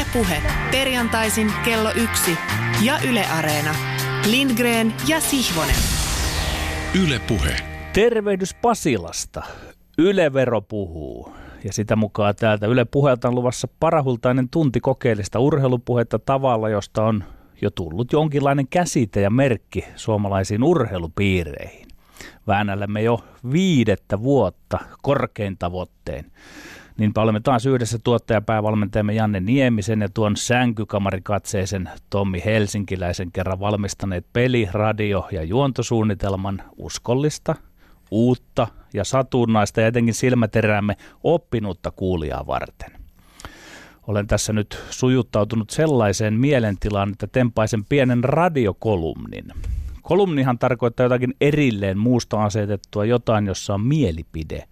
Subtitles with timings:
[0.00, 2.36] Ylepuhe perjantaisin kello yksi
[2.82, 3.74] ja Yle Areena.
[4.30, 5.74] Lindgren ja Sihvonen.
[7.04, 7.56] Ylepuhe.
[7.92, 9.42] Tervehdys Pasilasta.
[9.98, 11.32] Ylevero puhuu.
[11.64, 17.24] Ja sitä mukaan täältä Yle Puhelta on luvassa parahultainen tunti kokeellista urheilupuhetta tavalla, josta on
[17.62, 21.88] jo tullut jonkinlainen käsite ja merkki suomalaisiin urheilupiireihin.
[22.46, 26.32] Väännällemme jo viidettä vuotta korkein tavoitteen.
[27.00, 34.68] Niinpä olemme taas yhdessä tuottajapäävalmentajamme Janne Niemisen ja tuon sänkykamarikatseisen Tommi Helsinkiläisen kerran valmistaneet peli,
[34.72, 37.54] radio ja juontosuunnitelman uskollista,
[38.10, 42.90] uutta ja satunnaista ja etenkin silmäteräämme oppinutta kuulijaa varten.
[44.06, 49.44] Olen tässä nyt sujuttautunut sellaiseen mielentilaan, että tempaisen pienen radiokolumnin.
[50.02, 54.64] Kolumnihan tarkoittaa jotakin erilleen muusta asetettua jotain, jossa on mielipide.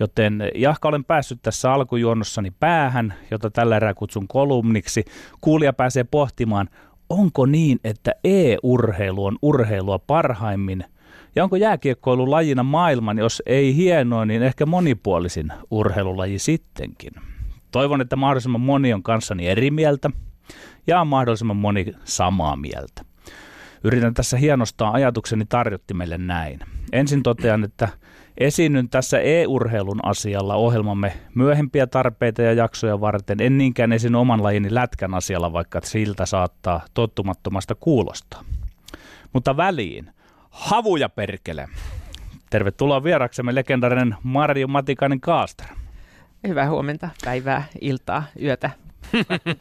[0.00, 5.04] Joten jahka olen päässyt tässä alkujuonnossani päähän, jota tällä erää kutsun kolumniksi,
[5.40, 6.68] kuulija pääsee pohtimaan,
[7.08, 10.84] onko niin, että e-urheilu on urheilua parhaimmin
[11.36, 17.12] ja onko jääkiekkoilu lajina maailman, jos ei hienoin, niin ehkä monipuolisin urheilulaji sittenkin.
[17.70, 20.10] Toivon, että mahdollisimman moni on kanssani eri mieltä
[20.86, 23.04] ja mahdollisimman moni samaa mieltä.
[23.84, 26.60] Yritän tässä hienostaa ajatukseni tarjottimelle näin.
[26.92, 27.88] Ensin totean, että
[28.38, 33.40] esiinnyn tässä e-urheilun asialla ohjelmamme myöhempiä tarpeita ja jaksoja varten.
[33.40, 38.44] En niinkään esiin oman lajini lätkän asialla, vaikka siltä saattaa tottumattomasta kuulostaa.
[39.32, 40.10] Mutta väliin,
[40.50, 41.68] havuja perkele.
[42.50, 45.76] Tervetuloa vieraksemme legendarinen Marjo Matikainen Kaastra.
[46.48, 48.70] Hyvää huomenta, päivää, iltaa, yötä.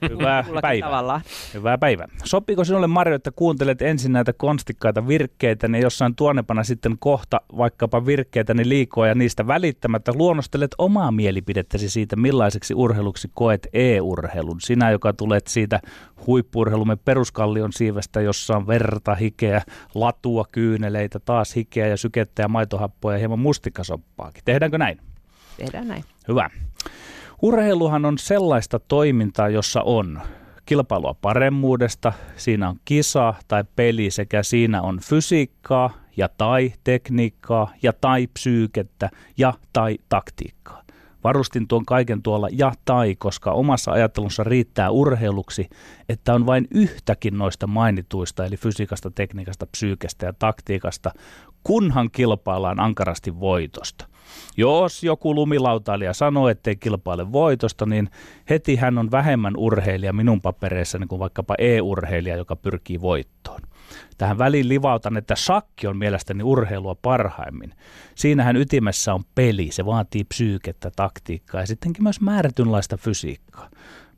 [0.09, 0.87] Hyvää päivää.
[0.89, 1.21] Tavallaan.
[1.53, 2.07] Hyvää päivää.
[2.23, 8.05] Sopiiko sinulle Marjo, että kuuntelet ensin näitä konstikkaita virkkeitä, niin jossain tuonnepana sitten kohta vaikkapa
[8.05, 14.61] virkkeitä niin liikoa ja niistä välittämättä luonnostelet omaa mielipidettäsi siitä, millaiseksi urheiluksi koet e-urheilun.
[14.61, 15.79] Sinä, joka tulet siitä
[16.27, 19.61] huippurheilumme peruskallion siivestä, jossa on verta, hikeä,
[19.95, 24.43] latua, kyyneleitä, taas hikeä ja sykettä ja maitohappoa ja hieman mustikasoppaakin.
[24.45, 25.01] Tehdäänkö näin?
[25.57, 26.03] Tehdään näin.
[26.27, 26.49] Hyvä.
[27.43, 30.21] Urheiluhan on sellaista toimintaa, jossa on
[30.65, 37.93] kilpailua paremmuudesta, siinä on kisa tai peli sekä siinä on fysiikkaa ja tai tekniikkaa ja
[37.93, 40.83] tai psyykettä ja tai taktiikkaa.
[41.23, 45.69] Varustin tuon kaiken tuolla ja tai, koska omassa ajattelussa riittää urheiluksi,
[46.09, 51.11] että on vain yhtäkin noista mainituista, eli fysiikasta, tekniikasta, psyykestä ja taktiikasta,
[51.63, 54.12] kunhan kilpaillaan ankarasti voitosta.
[54.57, 58.09] Jos joku lumilautailija sanoo, ettei kilpaile voitosta, niin
[58.49, 63.61] heti hän on vähemmän urheilija minun papereissani kuin vaikkapa e-urheilija, joka pyrkii voittoon.
[64.17, 67.73] Tähän väliin livautan, että shakki on mielestäni urheilua parhaimmin.
[68.15, 73.69] Siinähän ytimessä on peli, se vaatii psyykettä, taktiikkaa ja sittenkin myös määrätynlaista fysiikkaa.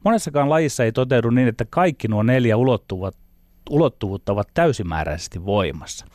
[0.03, 2.55] Monessakaan lajissa ei toteudu niin, että kaikki nuo neljä
[3.69, 6.05] ulottuvuutta ovat täysimääräisesti voimassa.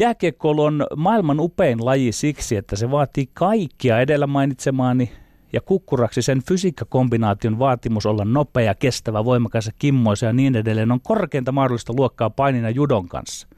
[0.00, 5.12] Jääkiekkoilu on maailman upein laji siksi, että se vaatii kaikkia edellä mainitsemaani
[5.52, 11.00] ja kukkuraksi sen fysiikkakombinaation vaatimus olla nopea, kestävä, voimakas ja kimmoisa ja niin edelleen on
[11.00, 13.48] korkeinta mahdollista luokkaa painina judon kanssa.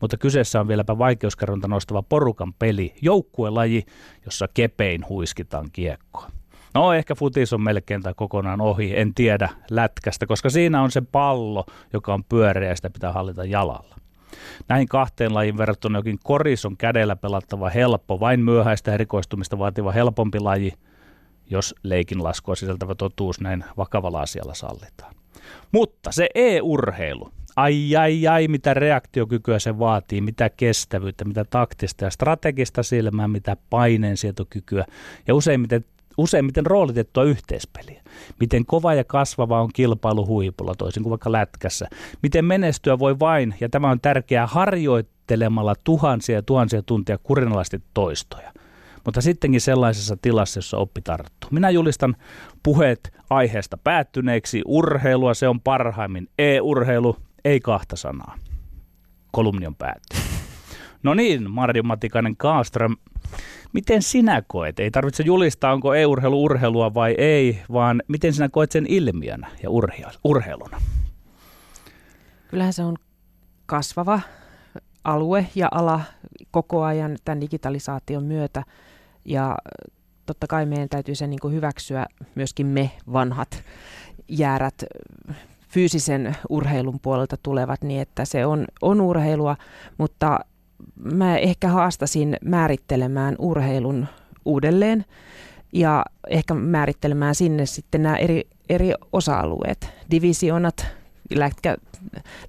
[0.00, 3.86] Mutta kyseessä on vieläpä vaikeuskerronta nostava porukan peli, joukkuelaji,
[4.24, 6.30] jossa kepein huiskitaan kiekkoa.
[6.74, 11.00] No ehkä futis on melkein tai kokonaan ohi, en tiedä lätkästä, koska siinä on se
[11.00, 13.96] pallo, joka on pyöreä ja sitä pitää hallita jalalla.
[14.68, 20.40] Näihin kahteen lajiin verrattuna jokin koris on kädellä pelattava helppo, vain myöhäistä erikoistumista vaativa helpompi
[20.40, 20.72] laji,
[21.50, 25.14] jos leikin laskua sisältävä totuus näin vakavalla asialla sallitaan.
[25.72, 32.10] Mutta se e-urheilu, ai ai ai, mitä reaktiokykyä se vaatii, mitä kestävyyttä, mitä taktista ja
[32.10, 34.84] strategista silmää, mitä paineensietokykyä
[35.26, 35.84] ja useimmiten
[36.18, 38.02] useimmiten roolitettua yhteispeliä.
[38.40, 41.88] Miten kova ja kasvava on kilpailu huipulla, toisin kuin vaikka lätkässä.
[42.22, 48.52] Miten menestyä voi vain, ja tämä on tärkeää, harjoittelemalla tuhansia ja tuhansia tuntia kurinalaisesti toistoja.
[49.04, 51.50] Mutta sittenkin sellaisessa tilassa, jossa oppi tarttuu.
[51.50, 52.16] Minä julistan
[52.62, 54.62] puheet aiheesta päättyneeksi.
[54.66, 56.28] Urheilua se on parhaimmin.
[56.38, 58.34] E-urheilu, ei kahta sanaa.
[59.32, 60.24] Kolumni on päättynyt.
[61.02, 62.96] No niin, Marjo Matikainen Kaaström,
[63.72, 64.80] Miten sinä koet?
[64.80, 69.70] Ei tarvitse julistaa, onko e-urheilu urheilua vai ei, vaan miten sinä koet sen ilmiönä ja
[70.24, 70.80] urheiluna?
[72.48, 72.96] Kyllähän se on
[73.66, 74.20] kasvava
[75.04, 76.00] alue ja ala
[76.50, 78.62] koko ajan tämän digitalisaation myötä.
[79.24, 79.56] Ja
[80.26, 83.64] totta kai meidän täytyy sen niin hyväksyä myöskin me vanhat
[84.28, 84.84] jäärät
[85.68, 89.56] fyysisen urheilun puolelta tulevat niin, että se on, on urheilua,
[89.98, 90.38] mutta
[91.12, 94.06] mä ehkä haastasin määrittelemään urheilun
[94.44, 95.04] uudelleen
[95.72, 100.86] ja ehkä määrittelemään sinne sitten nämä eri, eri osa-alueet, divisionat,
[101.34, 101.76] lätkä,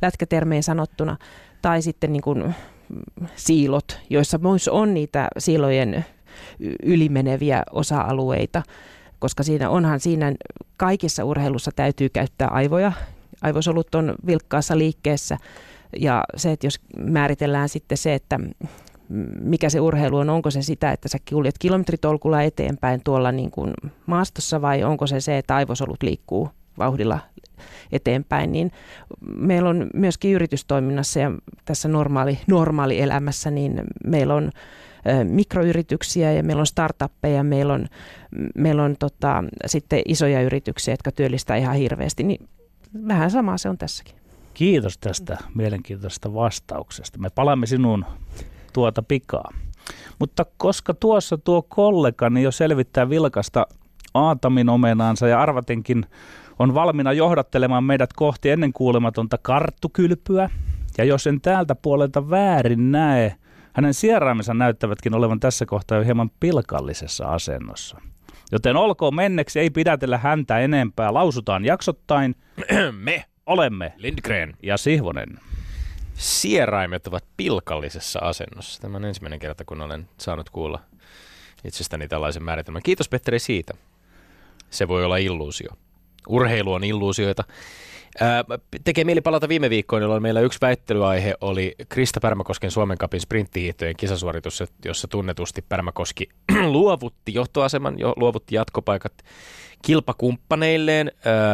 [0.02, 1.18] lätkätermeen sanottuna,
[1.62, 2.56] tai sitten niin kuin
[3.36, 6.06] siilot, joissa myös on niitä siilojen
[6.84, 8.64] ylimeneviä osa-alueita,
[9.20, 10.34] koska siinä onhan siinä
[10.78, 12.92] kaikissa urheilussa täytyy käyttää aivoja.
[13.42, 15.38] Aivosolut on vilkkaassa liikkeessä
[16.00, 18.40] ja se, että jos määritellään sitten se, että
[19.42, 23.74] mikä se urheilu on, onko se sitä, että sä kuljet kilometritolkulla eteenpäin tuolla niin kuin
[24.06, 27.20] maastossa vai onko se se, että aivosolut liikkuu vauhdilla
[27.92, 28.72] eteenpäin, niin
[29.36, 31.32] meillä on myöskin yritystoiminnassa ja
[31.66, 34.52] tässä normaali, normaali elämässä, niin meillä on
[35.24, 37.88] mikroyrityksiä ja meillä on startuppeja, meillä on,
[38.58, 42.50] meillä on tota, sitten isoja yrityksiä, jotka työllistää ihan hirveästi, niin
[43.08, 44.19] vähän samaa se on tässäkin.
[44.60, 47.20] Kiitos tästä mielenkiintoisesta vastauksesta.
[47.20, 48.06] Me palaamme sinun
[48.74, 49.54] tuota pikaa.
[50.20, 53.68] Mutta koska tuossa tuo kollegani jo selvittää vilkasta
[54.14, 56.06] Aatamin omenaansa ja arvatenkin
[56.60, 60.50] on valmiina johdattelemaan meidät kohti ennen kuulematonta karttukylpyä,
[60.98, 63.36] ja jos en täältä puolelta väärin näe,
[63.74, 68.02] hänen sieraimensa näyttävätkin olevan tässä kohtaa jo hieman pilkallisessa asennossa.
[68.52, 71.14] Joten olkoon menneksi, ei pidätellä häntä enempää.
[71.14, 72.36] Lausutaan jaksottain.
[73.04, 75.40] Me olemme Lindgren ja Sihvonen.
[76.14, 78.82] Sieraimet ovat pilkallisessa asennossa.
[78.82, 80.80] Tämä on ensimmäinen kerta, kun olen saanut kuulla
[81.64, 82.84] itsestäni tällaisen määritelmän.
[82.84, 83.74] Kiitos Petteri siitä.
[84.70, 85.70] Se voi olla illuusio.
[86.28, 87.44] Urheilu on illuusioita.
[88.84, 93.96] Tekee mieli palata viime viikkoon, jolloin meillä yksi väittelyaihe oli Krista Pärmäkosken Suomen kapin sprinttihiihtojen
[93.98, 96.30] kisasuoritus, jossa tunnetusti Pärmäkoski
[96.68, 99.14] luovutti johtoaseman, jo, luovutti jatkopaikat
[99.86, 101.12] kilpakumppaneilleen.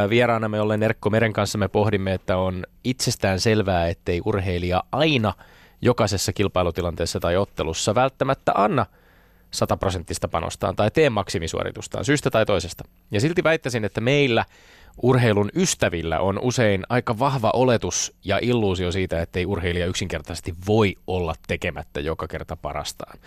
[0.09, 5.33] Vieraana me ollen Erkko Meren kanssa me pohdimme, että on itsestään selvää, ettei urheilija aina
[5.81, 8.85] jokaisessa kilpailutilanteessa tai ottelussa välttämättä anna
[9.51, 12.83] sataprosenttista panostaan tai tee maksimisuoritustaan syystä tai toisesta.
[13.11, 14.45] Ja silti väittäisin, että meillä
[15.01, 21.35] urheilun ystävillä on usein aika vahva oletus ja illuusio siitä, ettei urheilija yksinkertaisesti voi olla
[21.47, 23.19] tekemättä joka kerta parastaan.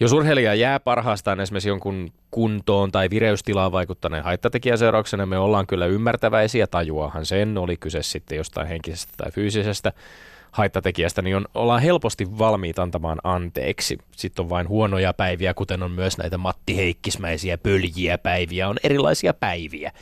[0.00, 5.86] Jos urheilija jää parhaastaan esimerkiksi jonkun kuntoon tai vireystilaan vaikuttaneen haittatekijän seurauksena, me ollaan kyllä
[5.86, 9.92] ymmärtäväisiä, tajuahan sen, oli kyse sitten jostain henkisestä tai fyysisestä
[10.50, 13.98] haittatekijästä, niin on, ollaan helposti valmiit antamaan anteeksi.
[14.16, 19.34] Sitten on vain huonoja päiviä, kuten on myös näitä Matti Heikkismäisiä pöljiä päiviä, on erilaisia
[19.34, 19.92] päiviä.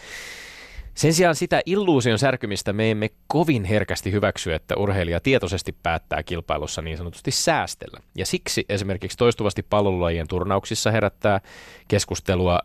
[0.94, 6.82] Sen sijaan sitä illuusion särkymistä me emme kovin herkästi hyväksy, että urheilija tietoisesti päättää kilpailussa
[6.82, 8.00] niin sanotusti säästellä.
[8.14, 11.40] Ja siksi esimerkiksi toistuvasti pallolajien turnauksissa herättää
[11.88, 12.58] keskustelua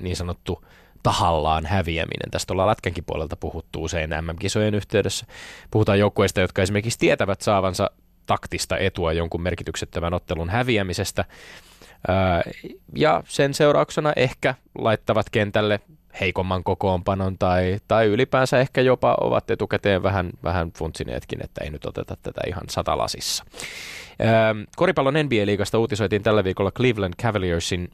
[0.00, 0.64] niin sanottu
[1.02, 2.30] tahallaan häviäminen.
[2.30, 5.26] Tästä ollaan lätkänkin puolelta puhuttu usein MM-kisojen yhteydessä.
[5.70, 7.90] Puhutaan joukkueista, jotka esimerkiksi tietävät saavansa
[8.26, 11.24] taktista etua jonkun merkityksettömän ottelun häviämisestä.
[12.96, 15.80] Ja sen seurauksena ehkä laittavat kentälle
[16.20, 21.84] heikomman kokoonpanon tai, tai ylipäänsä ehkä jopa ovat etukäteen vähän, vähän funtsineetkin, että ei nyt
[21.84, 23.44] oteta tätä ihan satalasissa.
[24.76, 27.88] koripallon NBA-liigasta uutisoitiin tällä viikolla Cleveland Cavaliersin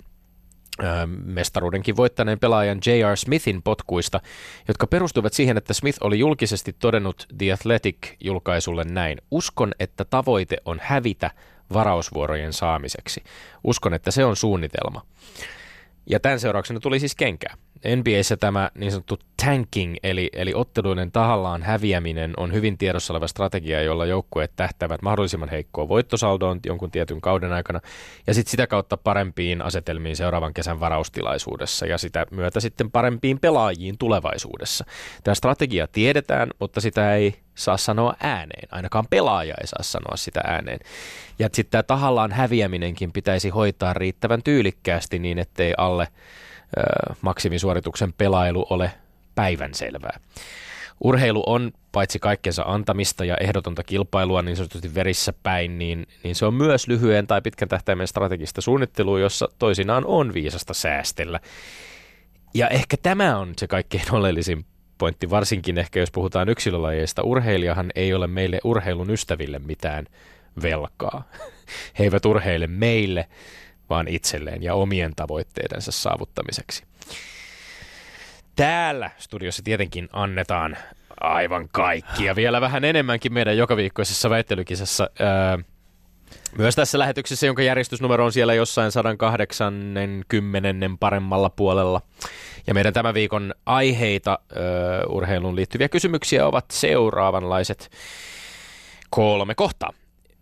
[1.25, 3.17] mestaruudenkin voittaneen pelaajan J.R.
[3.17, 4.21] Smithin potkuista,
[4.69, 9.19] jotka perustuvat siihen, että Smith oli julkisesti todennut The Athletic-julkaisulle näin.
[9.31, 11.31] Uskon, että tavoite on hävitä
[11.73, 13.23] varausvuorojen saamiseksi.
[13.65, 15.03] Uskon, että se on suunnitelma.
[16.07, 17.55] Ja tämän seurauksena tuli siis kenkää.
[17.97, 23.83] NBAssä tämä niin sanottu tanking, eli, eli otteluiden tahallaan häviäminen, on hyvin tiedossa oleva strategia,
[23.83, 27.81] jolla joukkueet tähtävät mahdollisimman heikkoon voittosaldoon jonkun tietyn kauden aikana,
[28.27, 33.99] ja sitten sitä kautta parempiin asetelmiin seuraavan kesän varaustilaisuudessa, ja sitä myötä sitten parempiin pelaajiin
[33.99, 34.85] tulevaisuudessa.
[35.25, 40.41] Tämä strategia tiedetään, mutta sitä ei saa sanoa ääneen, ainakaan pelaaja ei saa sanoa sitä
[40.45, 40.81] ääneen.
[41.39, 46.09] Ja sitten tämä tahallaan häviäminenkin pitäisi hoitaa riittävän tyylikkäästi niin, ettei alle
[47.21, 48.93] maksimisuorituksen pelailu ole
[49.35, 50.21] päivänselvää.
[51.01, 56.47] Urheilu on paitsi kaikkensa antamista ja ehdotonta kilpailua niin sanotusti verissä päin, niin, niin se
[56.47, 61.41] on myös lyhyen tai pitkän tähtäimen strategista suunnittelua, jossa toisinaan on viisasta säästellä.
[62.55, 64.65] Ja ehkä tämä on se kaikkein oleellisin
[64.99, 67.23] pointti, varsinkin ehkä jos puhutaan yksilölajeista.
[67.23, 70.07] Urheilijahan ei ole meille urheilun ystäville mitään
[70.63, 71.29] velkaa.
[71.99, 73.29] He eivät urheile meille,
[73.91, 76.85] vaan itselleen ja omien tavoitteidensa saavuttamiseksi.
[78.57, 80.77] Täällä studiossa tietenkin annetaan
[81.21, 85.11] aivan kaikki ja vielä vähän enemmänkin meidän jokaviikkoisessa väittelykisassa.
[85.21, 85.59] Öö,
[86.59, 90.69] myös tässä lähetyksessä, jonka järjestysnumero on siellä jossain 180
[91.01, 92.01] paremmalla puolella.
[92.67, 94.57] Ja meidän tämän viikon aiheita ö,
[95.09, 97.91] urheiluun liittyviä kysymyksiä ovat seuraavanlaiset
[99.11, 99.93] kolme kohtaa.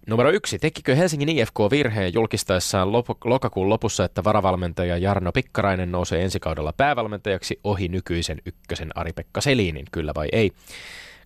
[0.09, 0.59] Numero yksi.
[0.59, 6.73] Tekikö Helsingin IFK virheen julkistaessaan lop- lokakuun lopussa, että varavalmentaja Jarno Pikkarainen nousee ensi kaudella
[6.73, 10.53] päävalmentajaksi ohi nykyisen ykkösen Ari-Pekka Selinin, kyllä vai ei?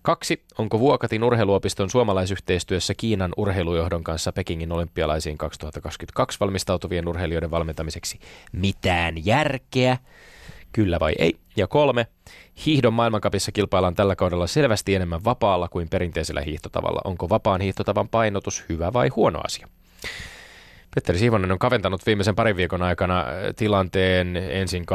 [0.01, 0.43] Kaksi.
[0.57, 8.19] Onko Vuokatin urheiluopiston suomalaisyhteistyössä Kiinan urheilujohdon kanssa Pekingin olympialaisiin 2022 valmistautuvien urheilijoiden valmentamiseksi
[8.51, 9.97] mitään järkeä?
[10.71, 11.35] Kyllä vai ei?
[11.57, 12.07] Ja kolme.
[12.65, 17.01] Hiihdon maailmankapissa kilpaillaan tällä kaudella selvästi enemmän vapaalla kuin perinteisellä hiihtotavalla.
[17.03, 19.67] Onko vapaan hiihtotavan painotus hyvä vai huono asia?
[20.95, 24.85] Petteri Siivonen on kaventanut viimeisen parin viikon aikana äh, tilanteen ensin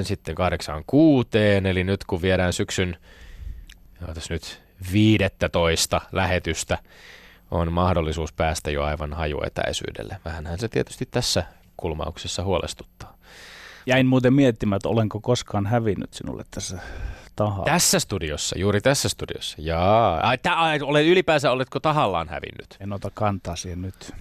[0.00, 2.96] 8.5, sitten 8.6, eli nyt kun viedään syksyn
[4.14, 6.78] tässä nyt 15 lähetystä,
[7.50, 10.16] on mahdollisuus päästä jo aivan hajuetäisyydelle.
[10.24, 11.44] Vähänhän se tietysti tässä
[11.76, 13.15] kulmauksessa huolestuttaa.
[13.86, 16.78] Jäin muuten miettimään, että olenko koskaan hävinnyt sinulle tässä
[17.36, 17.64] tahaa.
[17.64, 19.56] Tässä studiossa, juuri tässä studiossa.
[19.60, 20.20] Jaa.
[20.20, 22.76] Ai, tä, ai, olet ylipäänsä, oletko tahallaan hävinnyt?
[22.80, 24.12] En ota kantaa siihen nyt.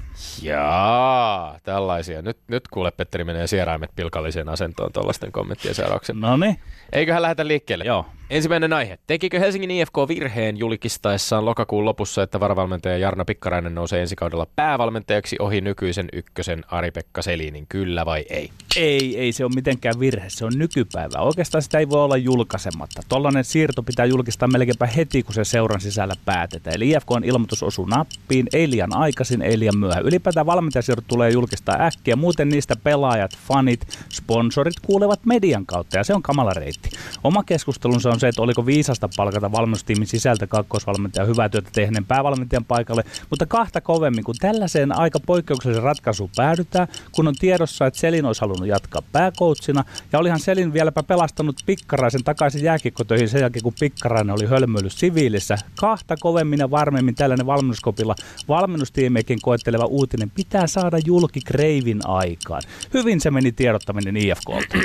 [0.42, 2.22] Jaa, tällaisia.
[2.22, 6.30] Nyt, nyt kuule Petteri menee sieraimet pilkalliseen asentoon tuollaisten kommenttien seurauksena.
[6.30, 6.60] No niin.
[6.92, 7.84] Eiköhän lähdetä liikkeelle.
[7.84, 8.06] Joo.
[8.30, 9.00] Ensimmäinen aihe.
[9.08, 15.36] Tekikö Helsingin IFK virheen julkistaessaan lokakuun lopussa, että varavalmentaja Jarno Pikkarainen nousee ensi kaudella päävalmentajaksi
[15.40, 18.50] ohi nykyisen ykkösen Ari-Pekka Selinin, kyllä vai ei?
[18.78, 21.20] Ei, ei se ole mitenkään virhe, se on nykypäivä.
[21.20, 23.02] Oikeastaan sitä ei voi olla julkaisematta.
[23.10, 26.76] Tollainen siirto pitää julkistaa melkeinpä heti, kun se seuran sisällä päätetään.
[26.76, 30.06] Eli IFK on ilmoitus osuu nappiin, ei liian aikaisin, ei liian myöhään.
[30.06, 36.14] Ylipäätään valmentajasiirrot tulee julkistaa äkkiä, muuten niistä pelaajat, fanit, sponsorit kuulevat median kautta ja se
[36.14, 36.90] on kamala reitti.
[37.24, 42.66] Oma keskustelunsa on se, että oliko viisasta palkata valmennustiimin sisältä kakkosvalmentaja hyvää työtä tehneen päävalmentajan
[42.66, 48.26] paikalle, mutta kahta kovemmin, kun tällaiseen aika poikkeuksellisen ratkaisuun päädytään, kun on tiedossa, että Selin
[48.26, 49.84] olisi halunnut jatkaa pääkoutsina,
[50.14, 52.64] ja olihan Selin vieläpä pelastanut Pikkaraisen takaisin
[52.96, 55.58] jääkikkotöihin sen jälkeen, kun Pikkarainen oli hölmöillyt siviilissä.
[55.76, 58.16] Kahta kovemmin ja varmemmin tällainen valmennuskopilla
[58.48, 62.62] valmennustiimeikin koetteleva uutinen pitää saada julki Kreivin aikaan.
[62.94, 64.78] Hyvin se meni tiedottaminen IFKlta.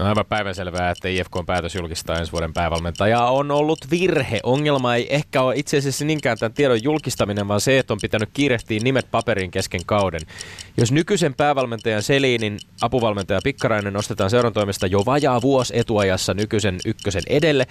[0.00, 4.40] On aivan päivänselvää, että IFK on päätös julkistaa ensi vuoden päävalmentaja on ollut virhe.
[4.42, 8.30] Ongelma ei ehkä ole itse asiassa niinkään tämän tiedon julkistaminen, vaan se, että on pitänyt
[8.32, 10.20] kiirehtiä nimet paperin kesken kauden.
[10.76, 17.19] Jos nykyisen päävalmentajan Selinin apuvalmentaja Pikkarainen nostetaan seuran toimesta jo vajaa vuosi etuajassa nykyisen ykkösen
[17.28, 17.66] edelle,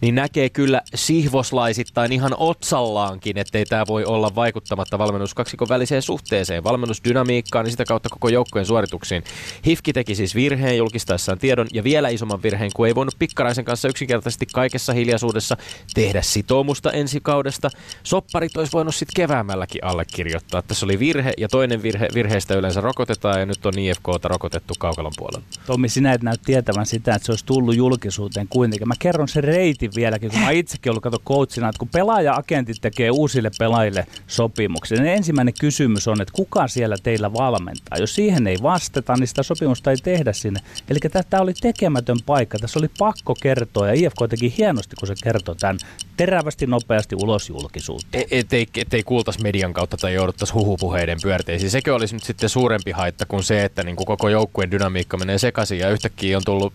[0.00, 7.66] niin näkee kyllä sihvoslaisittain ihan otsallaankin, ettei tämä voi olla vaikuttamatta valmennuskaksikon väliseen suhteeseen, valmennusdynamiikkaan
[7.66, 9.24] ja sitä kautta koko joukkojen suorituksiin.
[9.66, 13.88] Hifki teki siis virheen julkistaessaan tiedon ja vielä isomman virheen, kun ei voinut Pikkaraisen kanssa
[13.88, 15.56] yksinkertaisesti kaikessa hiljaisuudessa
[15.94, 17.70] tehdä sitoumusta ensi kaudesta.
[18.02, 20.62] Sopparit olisi voinut sitten keväämälläkin allekirjoittaa.
[20.62, 25.12] Tässä oli virhe ja toinen virhe, virheistä yleensä rokotetaan ja nyt on IFKta rokotettu kaukalon
[25.16, 25.46] puolella.
[25.66, 28.88] Tommi, sinä et näy tietävän sitä, että se olisi tullut julkisuuteen kuitenkin.
[28.88, 33.10] Mä kerron sen reitin vieläkin, kun mä itsekin ollut kato coachina, että kun pelaaja-agentit tekee
[33.10, 37.98] uusille pelaajille sopimuksia, niin ensimmäinen kysymys on, että kuka siellä teillä valmentaa.
[37.98, 40.60] Jos siihen ei vastata, niin sitä sopimusta ei tehdä sinne.
[40.88, 40.98] Eli
[41.30, 42.58] tämä oli tekemätön paikka.
[42.58, 45.78] Tässä oli pakko kertoa ja IFK teki hienosti, kun se kertoi tämän
[46.16, 48.24] terävästi, nopeasti ulos julkisuuteen.
[48.30, 51.70] E- ettei, ettei kuultaisi median kautta tai jouduttaisi huhupuheiden pyörteisiin.
[51.70, 55.38] Sekö olisi nyt sitten suurempi haitta kuin se, että niin kuin koko joukkueen dynamiikka menee
[55.38, 56.72] sekaisin ja yhtäkkiä on tullut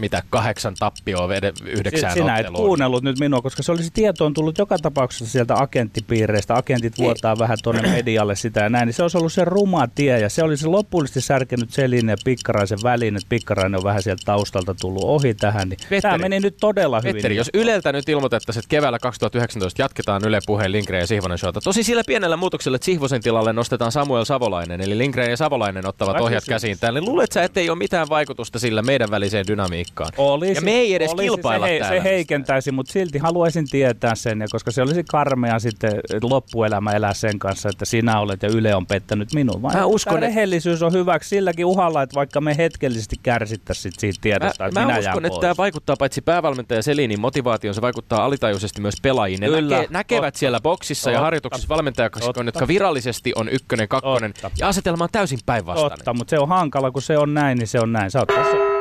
[0.00, 1.28] mitä kahdeksan tappioa
[1.64, 2.62] yhdeksään Sinä otteluun.
[2.62, 6.56] et kuunnellut nyt minua, koska se olisi tietoon tullut joka tapauksessa sieltä agenttipiireistä.
[6.56, 8.86] Agentit vuotaa vähän tuonne medialle sitä ja näin.
[8.86, 12.78] Niin se olisi ollut se ruma tie ja se olisi lopullisesti särkenyt Selin ja Pikkaraisen
[12.82, 15.68] väliin, että Pikkarainen on vähän sieltä taustalta tullut ohi tähän.
[15.68, 17.14] Niin Petteri, tämä meni nyt todella hyvin.
[17.14, 21.60] Petteri, jos Yleltä nyt ilmoitettaisiin, että keväällä 2019 jatketaan Yle puheen Lindgren ja Sihvonen showta.
[21.60, 26.16] Tosi sillä pienellä muutoksella, että Sihvosen tilalle nostetaan Samuel Savolainen, eli Lindgren ja Savolainen ottavat
[26.16, 27.00] Ai ohjat käsiin täällä.
[27.00, 30.12] Niin luulet sä, ettei ole mitään vaikutusta sillä meidän väliseen dynamiikkaan?
[30.16, 31.96] Olisi, ja me ei edes olisi, kilpailla se, hei- täällä.
[32.02, 35.92] se heikentäisi, mutta silti haluaisin tietää sen, ja koska se olisi karmea sitten
[36.22, 39.62] loppuelämä elää sen kanssa, että sinä olet ja Yle on pettänyt minun.
[39.62, 44.18] Vaan Mä uskon, että- rehellisyys on hyväksi silläkin uhalla, että vaikka me hetkellisesti kärsittäisiin siitä
[44.20, 48.24] tiedosta, Mä, että mä minä uskon, että tämä vaikuttaa paitsi päävalmentaja Selinin motivaatioon, se vaikuttaa
[48.24, 49.40] alitajuisesti myös pelaajiin.
[49.40, 50.38] Ne Kyllä, näkevät totta.
[50.38, 51.24] siellä boksissa ja Totta.
[51.24, 52.46] harjoituksissa valmentajakaksikon, Totta.
[52.48, 54.50] jotka virallisesti on ykkönen, kakkonen, Totta.
[54.58, 55.98] ja asetelma on täysin päinvastainen.
[55.98, 58.10] Totta, mutta se on hankala, kun se on näin, niin se on näin.
[58.10, 58.77] Sä oot tässä.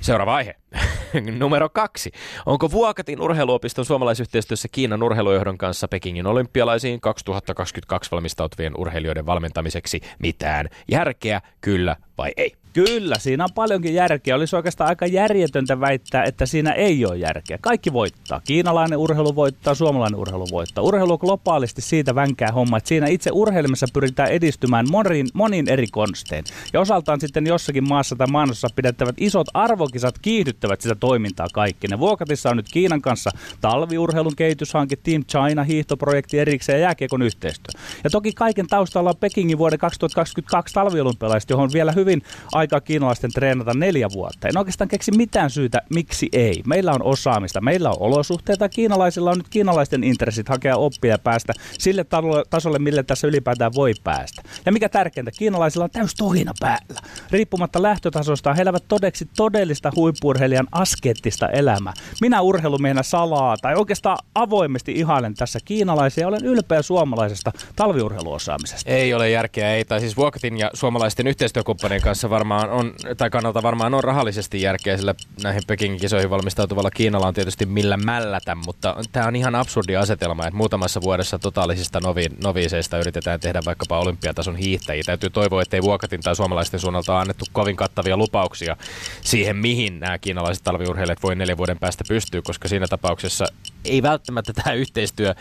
[0.00, 0.54] Seuraava aihe.
[1.38, 2.10] Numero kaksi.
[2.46, 11.40] Onko Vuokatin urheiluopiston suomalaisyhteistyössä Kiinan urheilujohdon kanssa Pekingin olympialaisiin 2022 valmistautuvien urheilijoiden valmentamiseksi mitään järkeä,
[11.60, 12.59] kyllä vai ei?
[12.72, 14.36] Kyllä, siinä on paljonkin järkeä.
[14.36, 17.58] Olisi oikeastaan aika järjetöntä väittää, että siinä ei ole järkeä.
[17.60, 18.40] Kaikki voittaa.
[18.44, 20.84] Kiinalainen urheilu voittaa, suomalainen urheilu voittaa.
[20.84, 25.86] Urheilu on globaalisti siitä vänkää homma, että siinä itse urheilemassa pyritään edistymään monin, monin eri
[25.86, 26.44] konstein.
[26.72, 31.88] Ja osaltaan sitten jossakin maassa tai maanosassa pidettävät isot arvokisat kiihdyttävät sitä toimintaa kaikki.
[31.88, 37.80] Ne Vuokatissa on nyt Kiinan kanssa talviurheilun kehityshanke, Team China, hiihtoprojekti erikseen ja jääkiekon yhteistyö.
[38.04, 42.22] Ja toki kaiken taustalla on Pekingin vuoden 2022 talviolympialaiset, johon vielä hyvin
[42.60, 44.48] aikaa kiinalaisten treenata neljä vuotta.
[44.48, 46.62] En oikeastaan keksi mitään syytä, miksi ei.
[46.66, 48.68] Meillä on osaamista, meillä on olosuhteita.
[48.68, 52.06] Kiinalaisilla on nyt kiinalaisten intressit hakea oppia ja päästä sille
[52.50, 54.42] tasolle, mille tässä ylipäätään voi päästä.
[54.66, 57.00] Ja mikä tärkeintä, kiinalaisilla on täys tohina päällä.
[57.30, 61.92] Riippumatta lähtötasosta he elävät todeksi todellista huippurheilijan askeettista elämää.
[62.20, 68.90] Minä urheilumiehenä salaa tai oikeastaan avoimesti ihailen tässä kiinalaisia ja olen ylpeä suomalaisesta talviurheiluosaamisesta.
[68.90, 69.84] Ei ole järkeä, ei.
[69.84, 74.62] Tai siis Vuokatin ja suomalaisten yhteistyökumppanien kanssa varmaan varmaan on, tai kannalta varmaan on rahallisesti
[74.62, 79.54] järkeä, sillä näihin Pekingin kisoihin valmistautuvalla Kiinalla on tietysti millä mällätä, mutta tämä on ihan
[79.54, 85.02] absurdi asetelma, että muutamassa vuodessa totaalisista novi, noviseista yritetään tehdä vaikkapa olympiatason hiihtäjiä.
[85.06, 88.76] Täytyy toivoa, ettei Vuokatin tai suomalaisten suunnalta annettu kovin kattavia lupauksia
[89.24, 93.44] siihen, mihin nämä kiinalaiset talviurheilijat voi neljän vuoden päästä pystyä, koska siinä tapauksessa
[93.84, 95.34] ei välttämättä tämä yhteistyö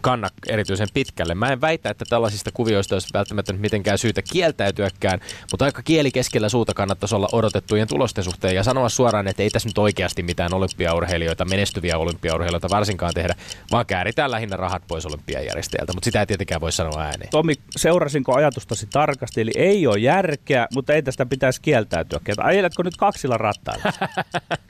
[0.00, 1.34] kanna erityisen pitkälle.
[1.34, 5.20] Mä en väitä, että tällaisista kuvioista olisi välttämättä mitenkään syytä kieltäytyäkään,
[5.50, 9.50] mutta aika kieli keskellä suuta kannattaisi olla odotettujen tulosten suhteen ja sanoa suoraan, että ei
[9.50, 13.34] tässä nyt oikeasti mitään olympiaurheilijoita, menestyviä olympiaurheilijoita varsinkaan tehdä,
[13.72, 17.30] vaan kääritään lähinnä rahat pois olympiajärjestäjältä, mutta sitä ei tietenkään voi sanoa ääneen.
[17.30, 22.20] Tomi, seurasinko ajatustasi tarkasti, eli ei ole järkeä, mutta ei tästä pitäisi kieltäytyä.
[22.38, 23.92] Ajeletko nyt kaksilla rattailla?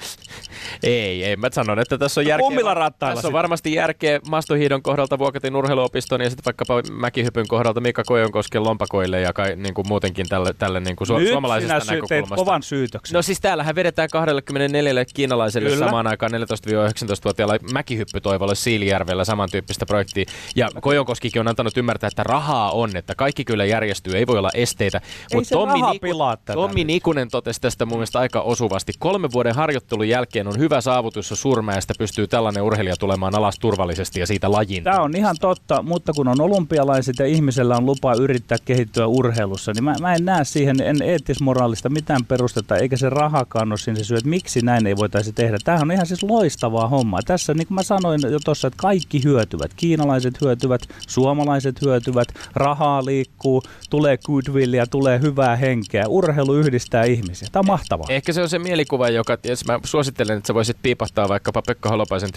[0.83, 1.37] ei, ei.
[1.37, 2.47] Mä sanon, että tässä on järkeä.
[2.47, 3.00] Kummilla rattailla?
[3.01, 8.65] Tässä on varmasti järkeä maastohiidon kohdalta Vuokatin urheiluopiston ja sitten vaikkapa mäkihypyn kohdalta Mika Kojonkosken
[8.65, 12.37] lompakoille ja kai, niin kuin muutenkin tälle, tälle niin kuin su- suomalaisesta sinä näkökulmasta.
[12.37, 13.15] kovan syytöksen.
[13.15, 15.85] No siis täällähän vedetään 24 kiinalaiselle Kyllä.
[15.85, 20.25] samaan aikaan 14-19-vuotiailla mäkihyppytoivolle Siilijärvellä samantyyppistä projektia.
[20.57, 24.51] Ja Kojonkoskikin on antanut ymmärtää, että rahaa on, että kaikki kyllä järjestyy, ei voi olla
[24.55, 25.01] esteitä.
[25.35, 28.93] Mutta Tommi, Niku- Tommi Nikunen totesi tästä mun mielestä aika osuvasti.
[28.99, 34.21] Kolmen vuoden harjoittelun jälkeen on hyvä saavutus ja surmäestä pystyy tällainen urheilija tulemaan alas turvallisesti
[34.21, 34.85] ja siitä lajin.
[34.85, 39.73] Tämä on ihan totta, mutta kun on olympialaiset ja ihmisellä on lupa yrittää kehittyä urheilussa,
[39.73, 44.03] niin mä, mä en näe siihen en eettis-moraalista mitään perustetta, eikä se rahakaan ole siinä
[44.03, 45.59] syy, että miksi näin ei voitaisi tehdä.
[45.65, 47.21] Tämähän on ihan siis loistavaa hommaa.
[47.27, 49.71] Tässä, niin kuin mä sanoin jo tuossa, että kaikki hyötyvät.
[49.77, 56.05] Kiinalaiset hyötyvät, suomalaiset hyötyvät, rahaa liikkuu, tulee goodwillia, tulee hyvää henkeä.
[56.09, 57.49] Urheilu yhdistää ihmisiä.
[57.53, 58.07] Tämä on mahtavaa.
[58.09, 61.89] Ehkä se on se mielikuva, joka, jos mä suosittelen, että sä voisit piipahtaa vaikkapa Pekka
[61.89, 62.31] Holopaisen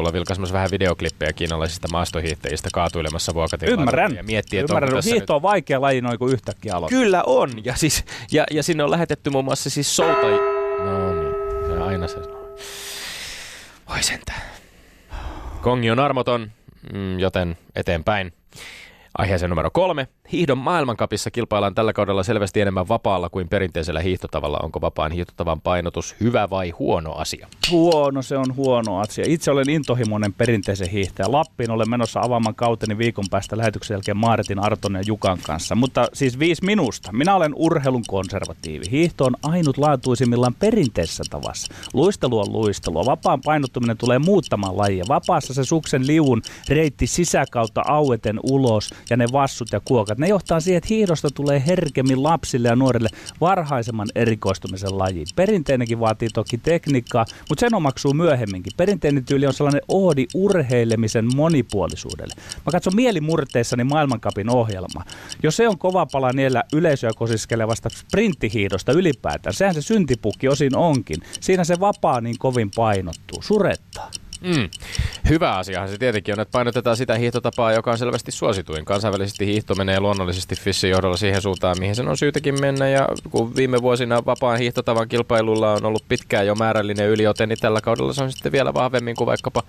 [0.00, 4.14] Twitter-sivulla vilkaisemassa vähän videoklippejä kiinalaisista maastohiihtäjistä kaatuilemassa vuokatin Ymmärrän.
[4.14, 5.02] Ja miettiä, Ymmärrän.
[5.04, 6.98] Hiihto on vaikea laji noin kuin yhtäkkiä aloittaa.
[6.98, 7.50] Kyllä on.
[7.64, 10.30] Ja, siis, ja, ja sinne on lähetetty muun muassa siis soutai...
[10.84, 11.34] No niin,
[11.66, 12.16] se aina se
[13.88, 14.42] Voi sentään.
[15.60, 16.50] Kongi on armoton,
[16.92, 18.32] mm, joten eteenpäin.
[19.18, 20.08] Aiheeseen numero kolme.
[20.32, 24.58] Hiihdon maailmankapissa kilpaillaan tällä kaudella selvästi enemmän vapaalla kuin perinteisellä hiihtotavalla.
[24.62, 27.48] Onko vapaan hiihtotavan painotus hyvä vai huono asia?
[27.70, 29.24] Huono, se on huono asia.
[29.28, 31.32] Itse olen intohimoinen perinteisen hiihtäjä.
[31.32, 35.74] Lappiin olen menossa avaamaan kauteni viikon päästä lähetyksen jälkeen Maaretin, Arton ja Jukan kanssa.
[35.74, 37.12] Mutta siis viisi minusta.
[37.12, 38.84] Minä olen urheilun konservatiivi.
[38.90, 41.74] Hiihto on ainutlaatuisimmillaan perinteisessä tavassa.
[41.94, 43.06] Luistelu on luistelua.
[43.06, 45.04] Vapaan painottuminen tulee muuttamaan lajia.
[45.08, 50.60] Vapaassa se suksen liun reitti sisäkautta aueten ulos ja ne vassut ja kuokat ne johtaa
[50.60, 53.08] siihen, että hiihdosta tulee herkemmin lapsille ja nuorille
[53.40, 55.26] varhaisemman erikoistumisen lajiin.
[55.36, 58.72] Perinteinenkin vaatii toki tekniikkaa, mutta sen omaksuu myöhemminkin.
[58.76, 62.34] Perinteinen tyyli on sellainen oodi urheilemisen monipuolisuudelle.
[62.66, 65.04] Mä katson mielimurteissani maailmankapin ohjelma.
[65.42, 71.16] Jos se on kova pala niellä yleisöä kosiskelevasta sprinttihiidosta ylipäätään, sehän se syntipukki osin onkin.
[71.40, 74.10] Siinä se vapaa niin kovin painottuu, surettaa.
[74.40, 74.68] Mm.
[75.28, 78.84] Hyvä asiahan se tietenkin on, että painotetaan sitä hiihtotapaa, joka on selvästi suosituin.
[78.84, 82.88] Kansainvälisesti hiihto menee luonnollisesti Fissin johdolla siihen suuntaan, mihin sen on syytäkin mennä.
[82.88, 87.80] Ja kun viime vuosina vapaan hiihtotavan kilpailulla on ollut pitkään jo määrällinen yliote, niin tällä
[87.80, 89.62] kaudella se on sitten vielä vahvemmin kuin vaikkapa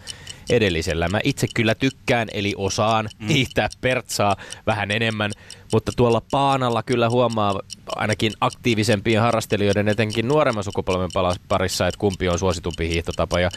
[0.49, 1.07] edellisellä.
[1.07, 3.27] Mä itse kyllä tykkään, eli osaan mm.
[3.27, 4.35] hiihtää pertsaa
[4.67, 5.31] vähän enemmän,
[5.73, 7.59] mutta tuolla Paanalla kyllä huomaa
[7.95, 11.09] ainakin aktiivisempien harrastelijoiden, etenkin nuoremman sukupolven
[11.47, 13.39] parissa, että kumpi on suositumpi hiihtotapa.
[13.39, 13.49] Ja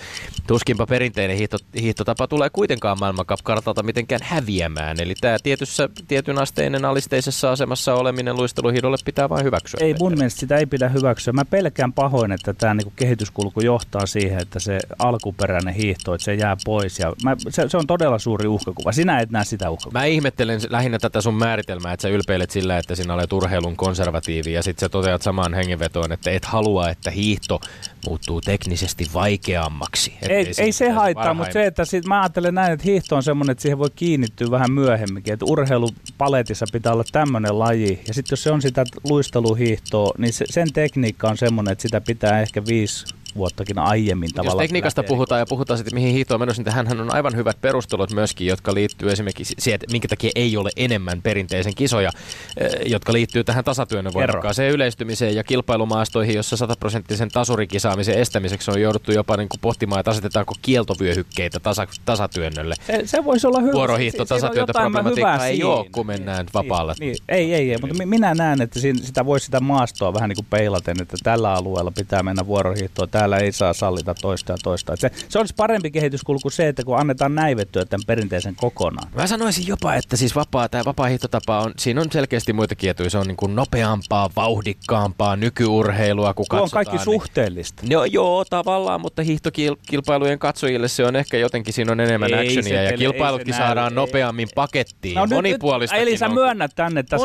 [0.46, 5.00] tuskinpa perinteinen hiihto, hiihtotapa tulee kuitenkaan maailmankap-kartalta mitenkään häviämään.
[5.00, 9.78] Eli tämä tietyssä, tietyn asteinen alisteisessa asemassa oleminen luisteluhiidolle pitää vain hyväksyä.
[9.80, 11.32] Ei mun mielestä sitä ei pidä hyväksyä.
[11.32, 16.34] Mä pelkään pahoin, että tämä niinku kehityskulku johtaa siihen, että se alkuperäinen hiihto, että se
[16.34, 16.98] jää pois.
[16.98, 18.92] Ja mä, se, se, on todella suuri uhkakuva.
[18.92, 20.00] Sinä et näe sitä uhkakuvaa.
[20.00, 24.52] Mä ihmettelen lähinnä tätä sun määritelmää, että sä ylpeilet sillä, että sinä olet urheilun konservatiivi
[24.52, 27.60] ja sitten sä toteat samaan hengenvetoon, että et halua, että hiihto
[28.06, 30.14] muuttuu teknisesti vaikeammaksi.
[30.28, 33.52] Ei, ei se haittaa, mutta se, että sit mä ajattelen näin, että hiihto on semmoinen,
[33.52, 35.34] että siihen voi kiinnittyä vähän myöhemminkin.
[35.34, 38.00] Että urheilupaletissa pitää olla tämmöinen laji.
[38.06, 42.00] Ja sitten jos se on sitä luisteluhiihtoa, niin se, sen tekniikka on semmoinen, että sitä
[42.00, 44.62] pitää ehkä viisi vuottakin aiemmin tavallaan.
[44.62, 48.12] Jos tekniikasta puhutaan ja puhutaan sitten, mihin hiihtoon menossa, niin hän on aivan hyvät perustelut
[48.12, 52.10] myöskin, jotka liittyy esimerkiksi siihen, että minkä takia ei ole enemmän perinteisen kisoja,
[52.56, 59.12] eh, jotka liittyy tähän tasatyön voimakkaaseen yleistymiseen ja kilpailumaastoihin, jossa sataprosenttisen tasurikisaamisen estämiseksi on jouduttu
[59.12, 62.74] jopa niin kuin pohtimaan, että asetetaanko kieltovyöhykkeitä tasa, tasatyönnölle.
[62.86, 63.72] Se, se voisi olla hyvä.
[63.72, 66.94] Vuorohiihto, tasatyöntöproblematiikka ei ole, kun mennään vapaalle.
[67.00, 70.46] Niin, ei, ei, ei, mutta minä näen, että sitä voisi sitä maastoa vähän niin kuin
[70.50, 74.96] peilaten, että tällä alueella pitää mennä vuorohiihtoon, täällä ei saa sallita toista ja toista.
[74.96, 79.08] Se, se olisi parempi kehityskulku se, että kun annetaan näivettyä tämän perinteisen kokonaan.
[79.14, 83.10] Mä sanoisin jopa, että siis vapaa, tämä vapaa hiihtotapa on, siinä on selkeästi muitakin etuja.
[83.10, 86.62] Se on niin kuin nopeampaa, vauhdikkaampaa nykyurheilua, kun katsotaan.
[86.62, 87.82] on kaikki niin, suhteellista.
[87.90, 92.78] No, joo, tavallaan, mutta hiihtokilpailujen katsojille se on ehkä jotenkin, siinä on enemmän ei actionia
[92.78, 95.14] se, ja kilpailutkin saadaan ei, nopeammin pakettiin.
[95.14, 95.96] No, Monipuolista.
[95.96, 97.16] Eli sä myönnät tänne, että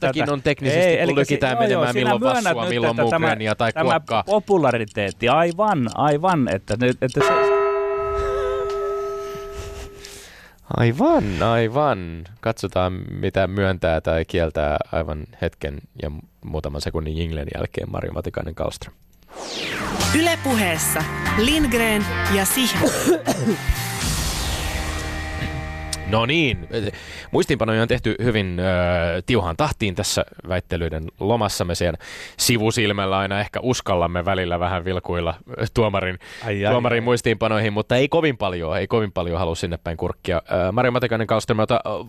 [0.00, 0.32] tätä.
[0.32, 4.22] on teknisesti, ei, kun lykitään menemään milloin vassua, milloin mukrenia tai kuokkaa.
[4.22, 7.32] Tämä populariteetti, aivan aivan, aivan, että, että se...
[10.76, 12.24] Aivan, aivan.
[12.40, 16.10] Katsotaan, mitä myöntää tai kieltää aivan hetken ja
[16.44, 18.94] muutaman sekunnin jinglen jälkeen Mario Matikainen Kalström.
[20.20, 21.04] Ylepuheessa
[21.38, 22.90] Lindgren ja Sihvo.
[26.12, 26.68] No niin,
[27.30, 31.98] muistiinpanoja on tehty hyvin äh, tiuhaan tahtiin tässä väittelyiden lomassamme siellä
[32.36, 35.34] sivusilmällä aina ehkä uskallamme välillä vähän vilkuilla
[35.74, 37.04] tuomarin, ai, ai, tuomarin ai.
[37.04, 40.36] muistiinpanoihin, mutta ei kovin paljon, ei kovin paljon halua sinne päin kurkkia.
[40.36, 41.58] Äh, Mario Matikainen Kallström,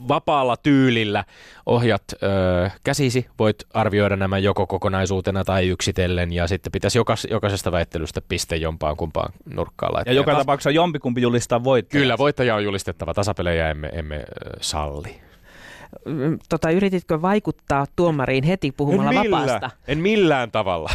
[0.07, 1.23] vapaalla tyylillä
[1.65, 2.03] ohjat
[2.63, 8.21] äh, käsisi, voit arvioida nämä joko kokonaisuutena tai yksitellen ja sitten pitäisi jokas, jokaisesta väittelystä
[8.29, 10.13] piste jompaan kumpaan nurkkaan laittaa.
[10.13, 12.01] Ja joka tapauksessa jompikumpi julistaa voittaja.
[12.01, 14.23] Kyllä, voittaja on julistettava, tasapelejä emme emme
[14.61, 15.21] salli.
[16.49, 19.69] Tota, yrititkö vaikuttaa tuomariin heti puhumalla en millään, vapaasta?
[19.87, 20.89] En millään tavalla.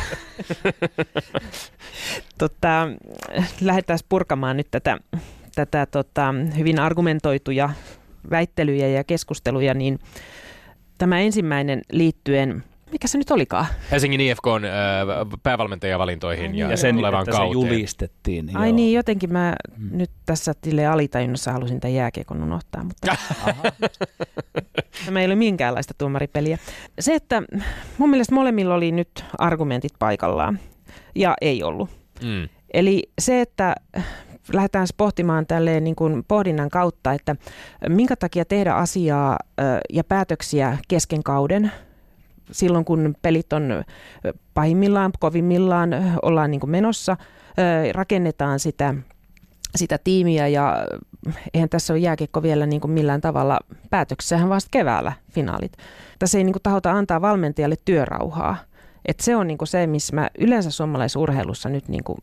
[2.39, 2.89] tota,
[3.61, 4.99] lähdetään purkamaan nyt tätä,
[5.55, 7.71] tätä tota, hyvin argumentoituja
[8.31, 9.99] väittelyjä ja keskusteluja, niin
[10.99, 13.67] tämä ensimmäinen liittyen mikä se nyt olikaan?
[13.91, 14.71] Helsingin IFK on äh,
[15.43, 17.61] päävalmentajavalintoihin ja, ja sen tulevan että kauteen.
[17.61, 18.47] se julistettiin.
[18.47, 18.77] Niin Ai joo.
[18.77, 19.99] niin, jotenkin mä mm.
[19.99, 23.17] nyt tässä tille alitajunnassa halusin tämän jääkiekon unohtaa, mutta
[25.05, 26.59] tämä ei ole minkäänlaista tuomaripeliä.
[27.01, 27.43] Se, että
[27.99, 30.59] mun mielestä molemmilla oli nyt argumentit paikallaan
[31.15, 31.91] ja ei ollut.
[32.23, 32.49] Mm.
[32.75, 33.75] Eli se, että
[34.53, 37.37] lähdetään pohtimaan tälleen niin kuin pohdinnan kautta, että
[37.89, 39.39] minkä takia tehdä asiaa
[39.93, 41.73] ja päätöksiä kesken kauden–
[42.53, 43.85] silloin, kun pelit on
[44.55, 45.91] pahimmillaan, kovimmillaan,
[46.23, 47.17] ollaan niin kuin menossa,
[47.93, 48.95] rakennetaan sitä,
[49.77, 50.87] sitä tiimiä ja
[51.55, 53.59] eihän tässä ole jääkiekko vielä niin kuin millään tavalla
[53.91, 55.73] päätöksessähän vasta keväällä finaalit.
[56.19, 58.57] Tässä ei niin kuin tahota antaa valmentajalle työrauhaa.
[59.07, 62.19] Et se on niin kuin se, missä mä yleensä suomalaisessa urheilussa nyt niin kuin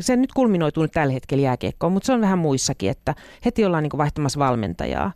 [0.00, 3.82] se nyt kulminoituu nyt tällä hetkellä jääkiekkoon, mutta se on vähän muissakin, että heti ollaan
[3.82, 5.12] niin kuin vaihtamassa valmentajaa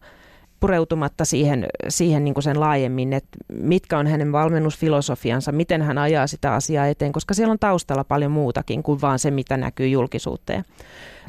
[0.61, 6.27] pureutumatta siihen, siihen niin kuin sen laajemmin, että mitkä on hänen valmennusfilosofiansa, miten hän ajaa
[6.27, 10.65] sitä asiaa eteen, koska siellä on taustalla paljon muutakin kuin vaan se, mitä näkyy julkisuuteen.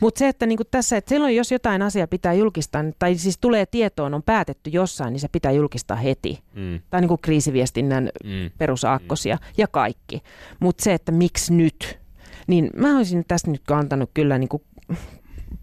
[0.01, 3.37] Mutta se, että niin kuin tässä, että silloin jos jotain asiaa pitää julkistaa, tai siis
[3.41, 6.39] tulee tietoon, on päätetty jossain, niin se pitää julkistaa heti.
[6.55, 6.79] Mm.
[6.89, 8.51] Tai niin kuin kriisiviestinnän mm.
[8.57, 9.53] perusaakkosia mm.
[9.57, 10.21] ja kaikki.
[10.59, 11.99] Mutta se, että miksi nyt,
[12.47, 14.63] niin mä olisin tästä nyt antanut kyllä niin kuin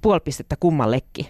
[0.01, 1.27] puoli pistettä kummallekin.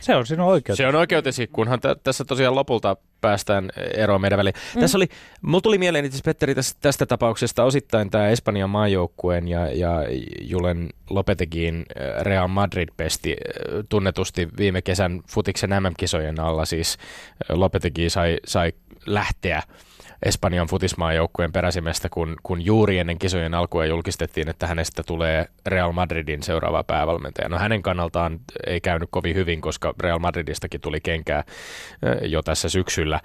[0.00, 0.82] Se on sinun oikeutesi.
[0.82, 4.54] Se on oikeutesi, kunhan t- tässä tosiaan lopulta päästään eroon meidän väliin.
[4.74, 4.80] Mm.
[4.80, 5.08] Tässä oli,
[5.42, 10.02] mulla tuli mieleen itse Petteri tästä, tästä tapauksesta osittain tämä Espanjan maajoukkueen ja, ja
[10.40, 16.64] Julen Lopetegin äh, Real Madrid-pesti äh, tunnetusti viime kesän futiksen MM-kisojen alla.
[16.64, 16.98] Siis
[17.50, 18.72] äh, Lopetegi sai, sai
[19.06, 19.62] lähteä
[20.24, 26.42] Espanjan futismaajoukkueen peräsimestä, kun, kun juuri ennen kisojen alkua julkistettiin, että hänestä tulee Real Madridin
[26.42, 27.48] seuraava päävalmentaja.
[27.48, 31.44] No hänen kannaltaan ei käynyt kovin hyvin, koska Real Madridistakin tuli kenkää
[32.22, 33.20] jo tässä syksyllä.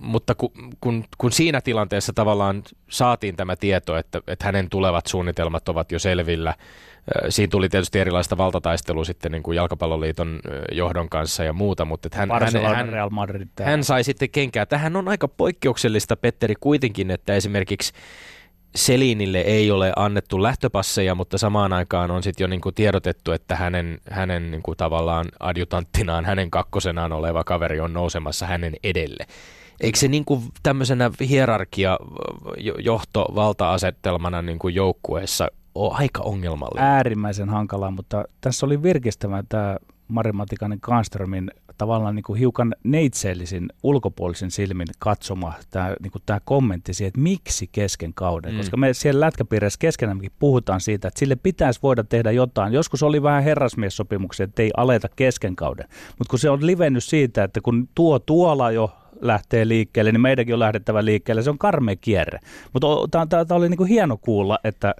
[0.00, 0.50] Mutta kun,
[0.80, 5.98] kun, kun siinä tilanteessa tavallaan saatiin tämä tieto, että, että hänen tulevat suunnitelmat ovat jo
[5.98, 6.54] selvillä,
[7.28, 10.40] Siinä tuli tietysti erilaista valtataistelua sitten niin kuin jalkapalloliiton
[10.72, 14.66] johdon kanssa ja muuta, mutta hän, hän, hän, Real Madrid hän sai sitten kenkää.
[14.66, 17.92] Tähän on aika poikkeuksellista, Petteri, kuitenkin, että esimerkiksi
[18.74, 23.56] Selinille ei ole annettu lähtöpasseja, mutta samaan aikaan on sitten jo niin kuin tiedotettu, että
[23.56, 29.26] hänen, hänen niin kuin tavallaan adjutanttinaan, hänen kakkosenaan oleva kaveri on nousemassa hänen edelle.
[29.80, 31.98] Eikö se niin kuin tämmöisenä hierarkia
[32.56, 36.88] jo- johto valta-asettelmana niin kuin joukkueessa ole aika ongelmallinen?
[36.88, 39.76] äärimmäisen hankalaa, mutta tässä oli virkistävä tämä
[40.08, 46.40] Mari Matikainen Kanströmin tavallaan niin kuin hiukan neitseellisin ulkopuolisin silmin katsoma tämä, niin kuin tämä
[46.44, 48.52] kommentti siihen, että miksi kesken kauden.
[48.52, 48.56] Mm.
[48.56, 52.72] Koska me siellä lätkäpiirissä keskenämmekin puhutaan siitä, että sille pitäisi voida tehdä jotain.
[52.72, 55.88] Joskus oli vähän herrasmiessopimuksia, että ei aleta kesken kauden.
[56.18, 60.54] Mutta kun se on livennyt siitä, että kun tuo tuolla jo lähtee liikkeelle, niin meidänkin
[60.54, 61.42] on lähdettävä liikkeelle.
[61.42, 62.38] Se on karmea kierre.
[62.72, 62.86] Mutta
[63.28, 64.94] tämä oli niin kuin hieno kuulla, että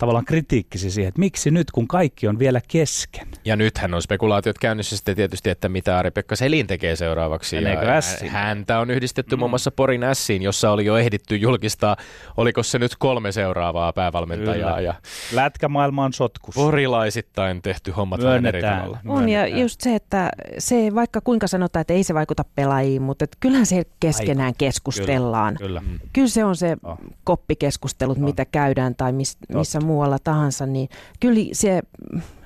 [0.00, 3.28] tavallaan kritiikkisi siihen, että miksi nyt, kun kaikki on vielä kesken.
[3.44, 7.56] Ja nythän on spekulaatiot käynnissä sitten tietysti, että mitä Ari-Pekka Selin tekee seuraavaksi.
[7.56, 8.30] Meneekö Ja Ässiin?
[8.30, 9.38] häntä on yhdistetty mm.
[9.38, 11.96] muun muassa Porin Ässiin, jossa oli jo ehditty julkistaa,
[12.36, 14.54] oliko se nyt kolme seuraavaa päävalmentajaa.
[14.76, 14.80] Kyllä.
[14.80, 14.94] Ja
[15.32, 16.54] Lätkämaailma on sotkus.
[16.54, 18.98] porilaisittain tehty hommat vähän eri tavalla.
[19.08, 23.24] On ja just se, että se vaikka kuinka sanotaan, että ei se vaikuta pelaajiin, mutta
[23.24, 25.56] että kyllähän se keskenään keskustellaan.
[25.58, 25.80] Kyllä.
[25.80, 26.00] Mm.
[26.12, 26.96] Kyllä se on se On.
[27.24, 28.24] koppikeskustelut, On.
[28.24, 29.89] mitä käydään tai mis, missä Totta.
[29.90, 30.88] Muualla tahansa, niin
[31.20, 31.82] kyllä se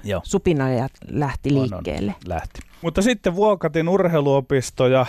[0.04, 0.20] Joo.
[0.24, 1.62] supinajat lähti On, on.
[1.70, 2.14] liikkeelle.
[2.26, 2.60] lähti.
[2.82, 5.06] Mutta sitten Vuokatin urheiluopisto ja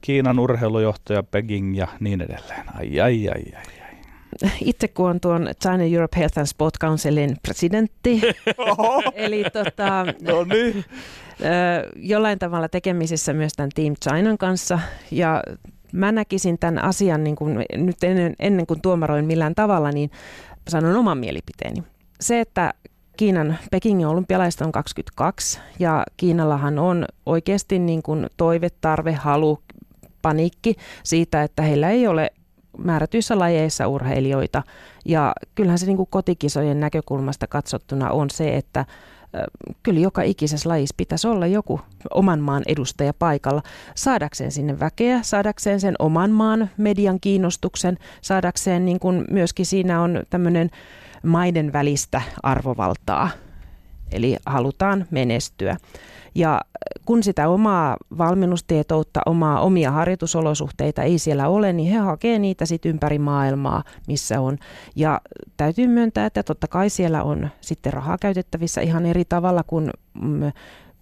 [0.00, 2.64] Kiinan urheilujohtaja Peking ja niin edelleen.
[2.78, 3.62] Ai, ai, ai, ai.
[3.84, 4.50] ai.
[4.64, 8.20] Itse kun on tuon China Europe Health and Sport Councilin presidentti,
[9.14, 10.76] eli tota, No niin.
[11.40, 14.78] ö, jollain tavalla tekemisissä myös tämän Team Chinan kanssa.
[15.10, 15.42] Ja
[15.92, 20.10] mä näkisin tämän asian niin kuin, nyt ennen, ennen kuin tuomaroin millään tavalla, niin
[20.68, 21.82] sanon oman mielipiteeni.
[22.20, 22.74] Se, että
[23.16, 29.58] Kiinan Pekingin olympialaista on 22 ja Kiinallahan on oikeasti niin kuin toive, tarve, halu,
[30.22, 32.30] paniikki siitä, että heillä ei ole
[32.78, 34.62] määrätyissä lajeissa urheilijoita.
[35.04, 38.86] Ja kyllähän se niin kuin kotikisojen näkökulmasta katsottuna on se, että
[39.82, 41.80] kyllä joka ikisessä lajissa pitäisi olla joku
[42.14, 43.62] oman maan edustaja paikalla
[43.94, 50.22] saadakseen sinne väkeä, saadakseen sen oman maan median kiinnostuksen, saadakseen niin kuin myöskin siinä on
[50.30, 50.70] tämmöinen
[51.22, 53.28] maiden välistä arvovaltaa.
[54.12, 55.76] Eli halutaan menestyä.
[56.34, 56.60] Ja
[57.04, 62.90] kun sitä omaa valmennustietoutta, omaa omia harjoitusolosuhteita ei siellä ole, niin he hakee niitä sitten
[62.90, 64.58] ympäri maailmaa, missä on.
[64.96, 65.20] Ja
[65.56, 69.90] täytyy myöntää, että totta kai siellä on sitten rahaa käytettävissä ihan eri tavalla kuin
[70.22, 70.52] mm,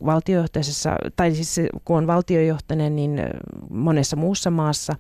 [0.07, 3.21] valtiojohtaisessa, tai siis kun on valtiojohtainen, niin
[3.71, 4.93] monessa muussa maassa.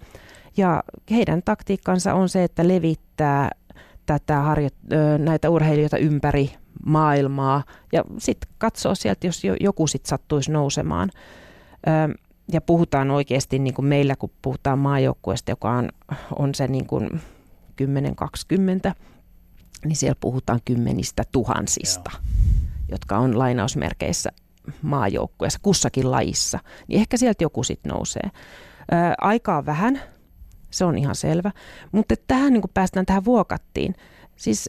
[0.56, 3.50] Ja heidän taktiikkansa on se, että levittää
[4.06, 6.50] tätä harjo- näitä urheilijoita ympäri
[6.86, 11.10] maailmaa ja sitten katsoo sieltä, jos jo- joku sitten sattuisi nousemaan.
[11.86, 12.18] Ö,
[12.52, 15.88] ja puhutaan oikeasti niin kuin meillä, kun puhutaan maajoukkueesta, joka on,
[16.38, 17.20] on se niin kuin
[18.90, 18.92] 10-20,
[19.84, 22.10] niin siellä puhutaan kymmenistä tuhansista,
[22.88, 24.30] jotka on lainausmerkeissä
[24.82, 26.58] maajoukkueessa kussakin lajissa.
[26.88, 28.30] Niin ehkä sieltä joku sitten nousee.
[28.92, 30.00] Ö, aikaa on vähän,
[30.70, 31.50] se on ihan selvä.
[31.92, 33.94] Mutta tähän niin kuin päästään tähän vuokattiin.
[34.36, 34.68] Siis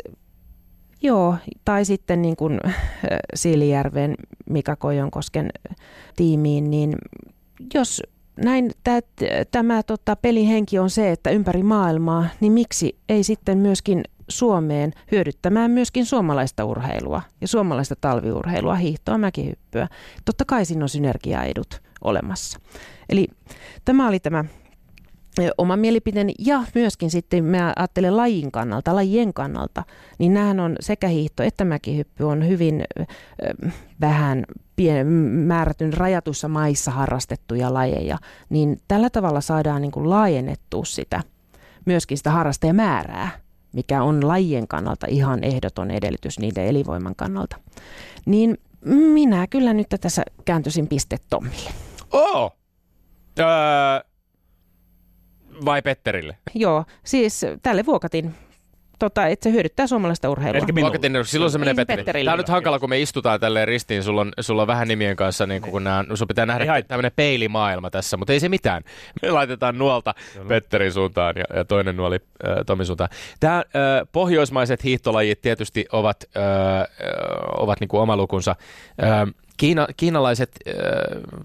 [1.04, 1.36] joo,
[1.66, 2.76] tai sitten niin kuin äh,
[3.36, 4.16] Siilijärven
[4.50, 5.50] Mika Kojonkosken
[6.16, 6.96] tiimiin, niin
[7.74, 8.04] jos
[8.36, 9.00] näin tämä,
[9.52, 14.94] tämä tota, pelin henki on se, että ympäri maailmaa, niin miksi ei sitten myöskin Suomeen
[15.12, 19.88] hyödyttämään myöskin suomalaista urheilua ja suomalaista talviurheilua, hiihtoa, mäkihyppyä.
[20.26, 22.60] Totta kai siinä on synergiaedut olemassa.
[23.10, 23.28] Eli
[23.86, 24.46] tämä oli tämä
[25.58, 29.84] oma mielipiteeni ja myöskin sitten mä ajattelen lajin kannalta, lajien kannalta,
[30.20, 32.84] niin nämähän on sekä hiihto että mäkihyppy on hyvin
[34.02, 38.18] vähän pien, määrätyn rajatuissa maissa harrastettuja lajeja,
[38.50, 41.24] niin tällä tavalla saadaan niin kuin laajennettua sitä,
[41.86, 43.30] myöskin sitä harrastajamäärää,
[43.74, 47.56] mikä on lajien kannalta ihan ehdoton edellytys niiden elinvoiman kannalta.
[48.26, 51.72] Niin minä kyllä nyt tässä kääntyisin piste Tommille.
[52.12, 52.52] Oh!
[53.40, 53.46] Öö,
[55.66, 56.38] vai Petterille?
[56.56, 58.36] Joo, siis tälle vuokatin,
[59.00, 60.58] tota, että se hyödyttää suomalaista urheilua.
[60.58, 60.82] Eli minulle.
[60.82, 62.04] Vuokatin, silloin se menee Petterille.
[62.04, 62.28] Petterille.
[62.28, 64.04] Tämä on nyt hankala, kun me istutaan tälleen ristiin.
[64.04, 67.90] Sulla on, sulla on vähän nimien kanssa, niin kun nää, sun pitää nähdä tämmöinen peilimaailma
[67.90, 68.84] tässä, mutta ei se mitään.
[69.22, 70.14] Me laitetaan nuolta
[70.48, 73.10] Petterin suuntaan ja, ja toinen nuoli äh, Tomin suuntaan.
[73.40, 73.64] Tämä äh,
[74.12, 76.44] pohjoismaiset hiihtolajit tietysti ovat, äh,
[76.80, 76.88] äh,
[77.58, 78.56] ovat niin kuin oma lukunsa.
[79.04, 80.74] Äh, Kiina, kiinalaiset äh,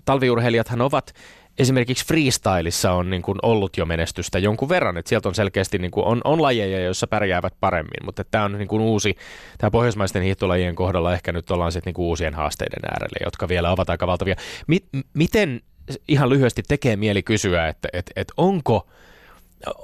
[0.04, 1.14] talviurheilijathan ovat
[1.58, 5.90] esimerkiksi freestylissa on niin kuin ollut jo menestystä jonkun verran, että sieltä on selkeästi niin
[5.90, 9.16] kuin on, on lajeja, joissa pärjäävät paremmin, mutta tämä on niin kuin uusi,
[9.58, 13.70] tämä pohjoismaisten hiihtolajien kohdalla ehkä nyt ollaan sitten niin kuin uusien haasteiden äärelle, jotka vielä
[13.70, 14.36] ovat aika valtavia.
[14.66, 15.60] M- miten
[16.08, 18.86] ihan lyhyesti tekee mieli kysyä, että et, et onko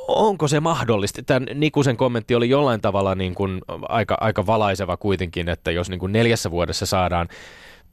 [0.08, 1.22] Onko se mahdollista?
[1.22, 6.00] Tämän Nikusen kommentti oli jollain tavalla niin kuin aika, aika valaiseva kuitenkin, että jos niin
[6.00, 7.28] kuin neljässä vuodessa saadaan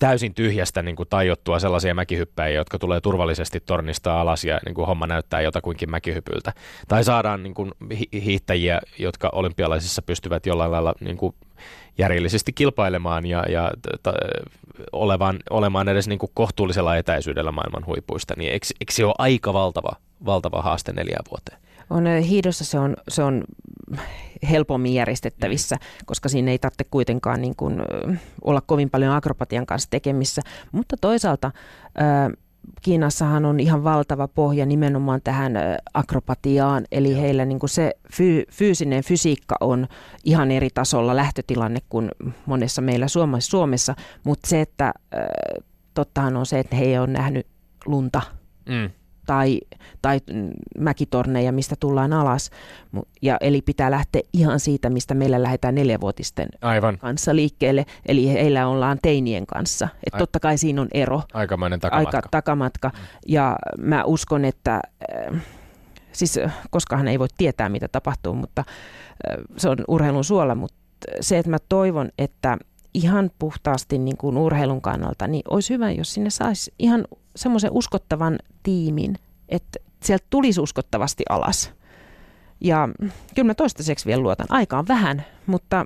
[0.01, 4.87] täysin tyhjästä niin kuin tajottua sellaisia mäkihyppäjiä, jotka tulee turvallisesti tornista alas ja niin kuin
[4.87, 6.53] homma näyttää jotakuinkin mäkihypyltä.
[6.87, 7.71] Tai saadaan niin kuin
[8.13, 11.35] hiihtäjiä, jotka olympialaisissa pystyvät jollain lailla niin kuin
[11.97, 14.07] järjellisesti kilpailemaan ja, ja t-
[14.91, 19.53] olevan, olemaan edes niin kuin kohtuullisella etäisyydellä maailman huipuista, niin eikö, eikö se ole aika
[19.53, 19.91] valtava,
[20.25, 21.70] valtava haaste neljään vuoteen?
[21.91, 23.43] On, hiidossa se on, se on
[24.49, 26.05] helpommin järjestettävissä, mm.
[26.05, 27.81] koska siinä ei tarvitse kuitenkaan niin kuin,
[28.41, 30.41] olla kovin paljon akrobatian kanssa tekemissä.
[30.71, 31.51] Mutta toisaalta
[32.81, 35.53] Kiinassahan on ihan valtava pohja nimenomaan tähän
[35.93, 37.21] akrobatiaan, eli Joo.
[37.21, 39.87] heillä niin kuin se fy, fyysinen fysiikka on
[40.23, 42.11] ihan eri tasolla lähtötilanne kuin
[42.45, 44.93] monessa meillä Suomessa, Suomessa mutta se, että
[45.93, 47.47] tottahan on se, että he ei ole nähnyt
[47.85, 48.21] lunta.
[48.69, 48.89] Mm
[49.31, 49.59] tai,
[50.01, 50.19] tai
[50.79, 52.49] mäkitorneja, mistä tullaan alas.
[53.21, 56.97] Ja, eli pitää lähteä ihan siitä, mistä meillä lähdetään neljävuotisten Aivan.
[56.97, 57.85] kanssa liikkeelle.
[58.05, 59.87] Eli heillä ollaan teinien kanssa.
[60.05, 61.21] Et totta kai siinä on ero.
[61.33, 62.17] Aikamoinen takamatka.
[62.17, 62.89] Aika, takamatka.
[62.89, 62.95] Mm.
[63.27, 64.81] Ja mä uskon, että...
[65.33, 65.41] Äh,
[66.11, 66.39] siis
[66.69, 70.77] koskahan ei voi tietää, mitä tapahtuu, mutta äh, se on urheilun suola, mutta
[71.21, 72.57] se, että mä toivon, että
[72.93, 78.39] ihan puhtaasti niin kuin urheilun kannalta, niin olisi hyvä, jos sinne saisi ihan semmoisen uskottavan
[78.63, 79.15] tiimin,
[79.49, 81.73] että sieltä tulisi uskottavasti alas.
[82.61, 82.89] Ja
[83.35, 84.45] kyllä mä toistaiseksi vielä luotan.
[84.49, 85.85] Aika on vähän, mutta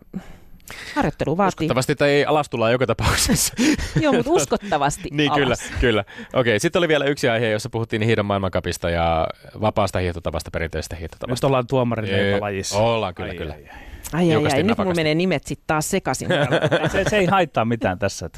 [0.96, 1.66] harjoittelu vaatii.
[1.66, 3.54] Uskottavasti tai ei alas tulla joka tapauksessa.
[4.02, 5.60] Joo, mutta uskottavasti Niin alas.
[5.60, 6.06] kyllä, kyllä.
[6.34, 9.28] Okei, sitten oli vielä yksi aihe, jossa puhuttiin hiidon maailmankapista ja
[9.62, 11.48] vapaasta hiihtotavasta, perinteisestä hiihtotavasta.
[11.48, 12.78] Nyt ollaan tuomarin lajissa.
[12.78, 13.54] Ollaan kyllä, ai, kyllä.
[13.54, 13.95] Ai, ai.
[14.14, 16.28] Ai ai, ai, nyt mulla menee nimet sitten taas sekaisin.
[16.92, 18.30] se, se ei haittaa mitään tässä.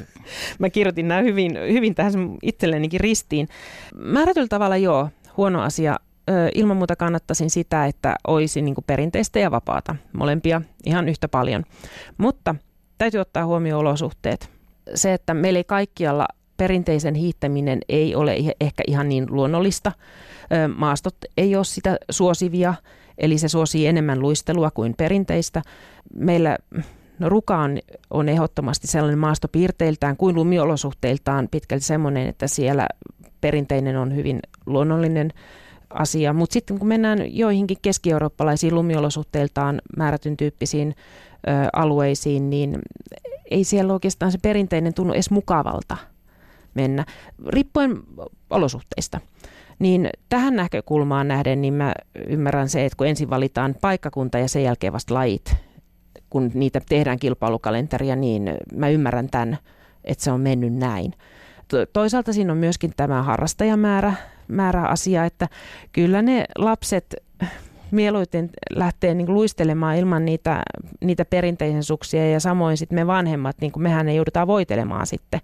[0.58, 3.48] Mä kirjoitin nämä hyvin, hyvin tähän itsellenikin ristiin.
[3.94, 5.96] Määrätyllä tavalla joo, huono asia.
[6.54, 9.96] Ilman muuta kannattaisin sitä, että olisi niin perinteistä ja vapaata.
[10.12, 11.64] Molempia ihan yhtä paljon.
[12.18, 12.54] Mutta
[12.98, 14.50] täytyy ottaa huomioon olosuhteet.
[14.94, 16.26] Se, että meillä ei kaikkialla
[16.56, 19.92] perinteisen hiihtäminen ei ole ehkä ihan niin luonnollista.
[20.76, 22.74] Maastot ei ole sitä suosivia
[23.18, 25.62] eli se suosii enemmän luistelua kuin perinteistä.
[26.14, 26.58] Meillä
[27.18, 27.78] No Ruka on,
[28.10, 32.86] on ehdottomasti sellainen maastopiirteiltään kuin lumiolosuhteiltaan pitkälti semmoinen, että siellä
[33.40, 35.32] perinteinen on hyvin luonnollinen
[35.90, 36.32] asia.
[36.32, 40.94] Mutta sitten kun mennään joihinkin keski-eurooppalaisiin lumiolosuhteiltaan määrätyn tyyppisiin
[41.48, 42.78] ö, alueisiin, niin
[43.50, 45.96] ei siellä oikeastaan se perinteinen tunnu edes mukavalta
[46.74, 47.04] mennä,
[47.46, 47.96] riippuen
[48.50, 49.20] olosuhteista.
[49.78, 51.92] Niin tähän näkökulmaan nähden niin mä
[52.28, 55.56] ymmärrän se, että kun ensin valitaan paikkakunta ja sen jälkeen vasta lajit,
[56.30, 59.58] kun niitä tehdään kilpailukalenteria, niin mä ymmärrän tämän,
[60.04, 61.12] että se on mennyt näin.
[61.92, 64.12] Toisaalta siinä on myöskin tämä harrastajamäärä
[64.48, 65.48] määrä asia, että
[65.92, 67.16] kyllä ne lapset
[67.90, 70.62] mieluiten lähtee niin luistelemaan ilman niitä,
[71.00, 75.40] niitä perinteisen suksia ja samoin sitten me vanhemmat, niin kuin mehän ei joudutaan voitelemaan sitten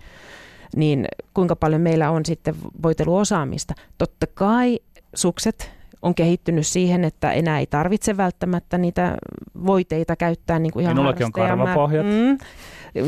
[0.76, 3.74] niin kuinka paljon meillä on sitten voiteluosaamista.
[3.98, 4.80] Totta kai
[5.14, 5.70] sukset
[6.02, 9.16] on kehittynyt siihen, että enää ei tarvitse välttämättä niitä
[9.66, 12.06] voiteita käyttää niin kuin ihan Minullakin on karvapohjat.
[12.06, 12.38] Mm,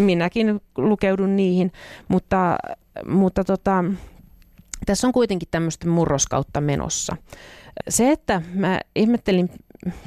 [0.05, 1.73] minäkin lukeudun niihin,
[2.09, 2.57] mutta,
[3.07, 3.85] mutta tota,
[4.87, 7.17] tässä on kuitenkin tämmöistä murroskautta menossa.
[7.89, 9.51] Se, että mä ihmettelin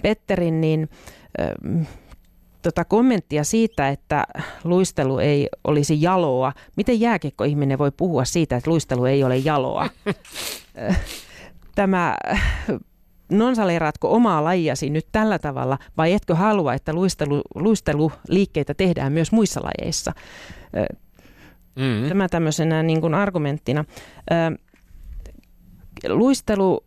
[0.01, 0.89] Petterin, niin
[2.61, 4.25] tota kommenttia siitä, että
[4.63, 6.53] luistelu ei olisi jaloa.
[6.75, 9.89] Miten jääkiekko-ihminen voi puhua siitä, että luistelu ei ole jaloa?
[11.75, 12.17] Tämä
[13.31, 19.61] nonsaleeraatko omaa lajiasi nyt tällä tavalla vai etkö halua, että luistelu, luisteluliikkeitä tehdään myös muissa
[19.63, 20.13] lajeissa?
[21.75, 22.09] Mm-hmm.
[22.09, 23.85] Tämä tämmöisenä niin kuin argumenttina.
[26.07, 26.83] Luistelu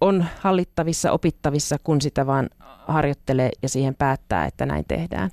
[0.00, 2.48] on hallittavissa, opittavissa, kun sitä vaan
[2.88, 5.30] harjoittelee ja siihen päättää, että näin tehdään.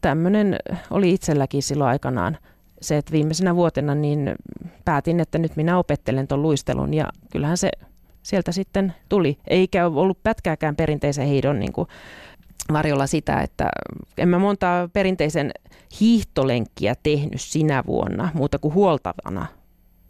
[0.00, 0.56] Tämmöinen
[0.90, 2.38] oli itselläkin silloin aikanaan
[2.80, 4.34] se, että viimeisenä vuotena niin
[4.84, 7.70] päätin, että nyt minä opettelen tuon luistelun ja kyllähän se
[8.22, 9.38] sieltä sitten tuli.
[9.46, 11.88] Eikä ollut pätkääkään perinteisen hiidon niin kuin
[12.72, 13.68] varjolla sitä, että
[14.18, 15.50] en mä monta perinteisen
[16.00, 19.46] hiihtolenkkiä tehnyt sinä vuonna, muuta kuin huoltavana,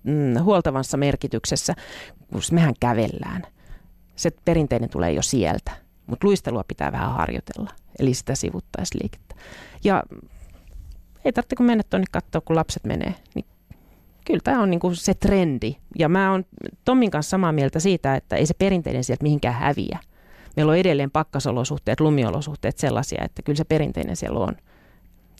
[0.03, 1.75] mm, huoltavassa merkityksessä,
[2.33, 3.47] kun mehän kävellään.
[4.19, 9.35] Se perinteinen tulee jo sieltä mutta luistelua pitää vähän harjoitella, eli sitä sivuttaisliikettä.
[9.85, 10.03] Ja
[11.25, 13.45] ei tarvitse kun mennä tuonne katsoa, kun lapset menee, niin
[14.25, 15.77] kyllä tämä on niinku se trendi.
[15.99, 16.45] Ja mä oon
[16.85, 19.99] Tommin kanssa samaa mieltä siitä, että ei se perinteinen sieltä mihinkään häviä.
[20.57, 24.57] Meillä on edelleen pakkasolosuhteet, lumiolosuhteet sellaisia, että kyllä se perinteinen siellä on.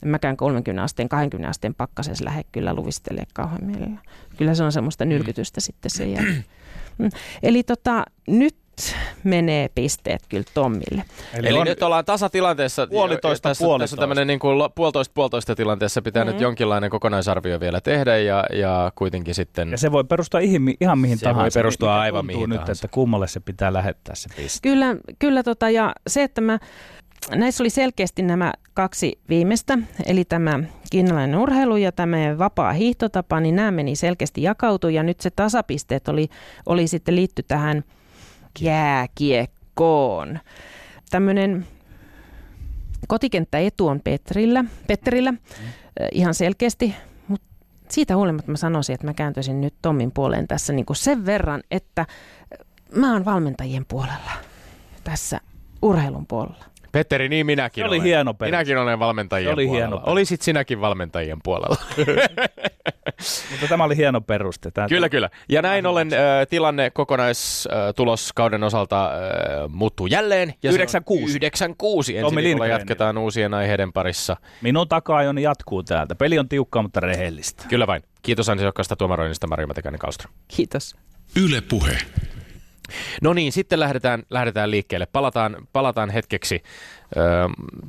[0.03, 4.01] En mäkään 30 asteen, 20 asteen pakkasessa lähde kyllä luvistelee kauhean mielellä.
[4.37, 5.61] Kyllä se on semmoista nyrkytystä mm.
[5.61, 6.45] sitten sen jälkeen.
[6.97, 7.09] Mm.
[7.43, 8.55] Eli tota, nyt
[9.23, 11.03] menee pisteet kyllä Tommille.
[11.33, 12.87] Eli, Eli on nyt ollaan tasatilanteessa.
[12.87, 13.95] Puolitoista tässä, puolitoista.
[13.95, 16.33] Tässä tämmöinen niin kuin puolitoista puolitoista tilanteessa pitää mm-hmm.
[16.33, 19.71] nyt jonkinlainen kokonaisarvio vielä tehdä ja, ja kuitenkin sitten...
[19.71, 21.41] Ja se voi perustua ihan, ihan mihin se tahansa.
[21.41, 22.71] voi perustua Mikä aivan mihin nyt, tahansa.
[22.71, 24.69] että kummalle se pitää lähettää se piste.
[24.69, 26.59] Kyllä, kyllä tota, ja se, että mä,
[27.35, 30.59] näissä oli selkeästi nämä kaksi viimeistä, eli tämä
[30.91, 36.07] kiinalainen urheilu ja tämä vapaa hiihtotapa, niin nämä meni selkeästi jakautu ja nyt se tasapisteet
[36.07, 36.29] oli,
[36.65, 37.83] oli sitten liitty tähän
[38.61, 40.39] jääkiekkoon.
[41.09, 41.67] Tämmöinen
[43.07, 45.37] kotikenttäetu on Petrillä, Petterillä mm.
[46.11, 46.95] ihan selkeästi,
[47.27, 47.47] mutta
[47.89, 51.63] siitä huolimatta mä sanoisin, että mä kääntyisin nyt Tommin puoleen tässä niin kuin sen verran,
[51.71, 52.05] että
[52.95, 54.31] mä oon valmentajien puolella
[55.03, 55.41] tässä
[55.81, 56.65] urheilun puolella.
[56.91, 58.05] Petteri, niin minäkin Se oli olen.
[58.05, 58.57] hieno peruste.
[58.57, 59.87] Minäkin olen valmentajien Se oli puolella.
[59.87, 60.01] hieno.
[60.05, 61.75] Olisit sinäkin valmentajien puolella.
[63.51, 64.71] Mutta tämä oli hieno peruste.
[64.71, 65.29] Tämä kyllä, kyllä.
[65.49, 69.11] Ja näin ollen äh, tilanne kokonaistulos kauden osalta äh,
[69.69, 70.49] muuttuu jälleen.
[70.49, 71.37] Ja se on 96.
[71.37, 72.17] 96.
[72.17, 74.37] Ensi Tommi viikolla jatketaan uusien aiheiden parissa.
[74.61, 76.15] Minun takaa jatkuu täältä.
[76.15, 77.63] Peli on tiukkaa, mutta rehellistä.
[77.69, 78.03] Kyllä vain.
[78.21, 79.99] Kiitos ansiokkaasta tuomaroinnista Maria Matikainen.
[80.47, 80.95] Kiitos.
[81.35, 81.97] Yle Puhe.
[83.21, 85.05] No niin, sitten lähdetään, lähdetään liikkeelle.
[85.05, 86.63] Palataan, palataan hetkeksi
[87.17, 87.19] ö,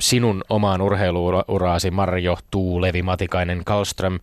[0.01, 4.19] sinun omaan urheiluuraasi Marjo Tuulevi Matikainen Kalström.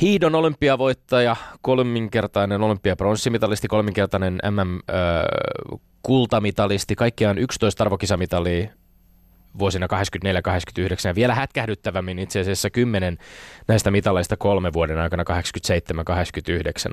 [0.00, 8.68] Hiidon olympiavoittaja, kolminkertainen olympiapronssimitalisti, kolminkertainen MM-kultamitalisti, kaikkiaan 11 arvokisamitalia
[9.58, 9.90] vuosina 84-89
[11.04, 13.18] ja vielä hätkähdyttävämmin itse asiassa 10
[13.68, 15.24] näistä mitaleista kolme vuoden aikana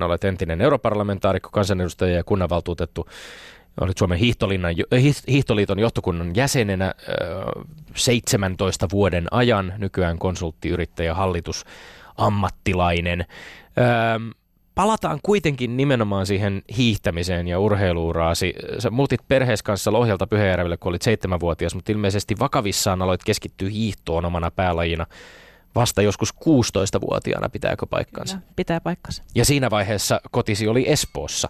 [0.00, 0.02] 87-89.
[0.02, 3.08] Olet entinen europarlamentaarikko, kansanedustaja ja kunnanvaltuutettu.
[3.80, 4.74] Olit Suomen hiihtolinnan,
[5.28, 6.94] hiihtoliiton johtokunnan jäsenenä
[7.94, 11.64] 17 vuoden ajan, nykyään konsulttiyrittäjä, hallitus,
[12.16, 13.26] ammattilainen.
[14.76, 18.54] Palataan kuitenkin nimenomaan siihen hiihtämiseen ja urheiluuraasi.
[18.78, 24.24] Sä muutit perhees kanssa Lohjalta Pyhäjärvelle, kun olit seitsemänvuotias, mutta ilmeisesti vakavissaan aloit keskittyä hiihtoon
[24.24, 25.06] omana päälajina
[25.76, 28.36] vasta joskus 16-vuotiaana, pitääkö paikkansa?
[28.36, 29.22] Kyllä, pitää paikkansa.
[29.34, 31.48] Ja siinä vaiheessa kotisi oli Espoossa.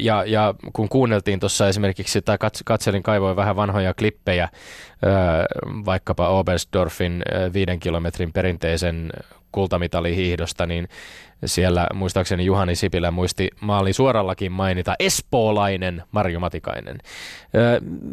[0.00, 4.48] Ja, ja kun kuunneltiin tuossa esimerkiksi, tai katselin kaivoin vähän vanhoja klippejä,
[5.84, 7.22] vaikkapa Oberstdorfin
[7.52, 9.12] viiden kilometrin perinteisen
[9.52, 10.88] kultamitalihiihdosta, niin
[11.44, 16.98] siellä muistaakseni Juhani Sipilä muisti maali suorallakin mainita espoolainen Marjo Matikainen.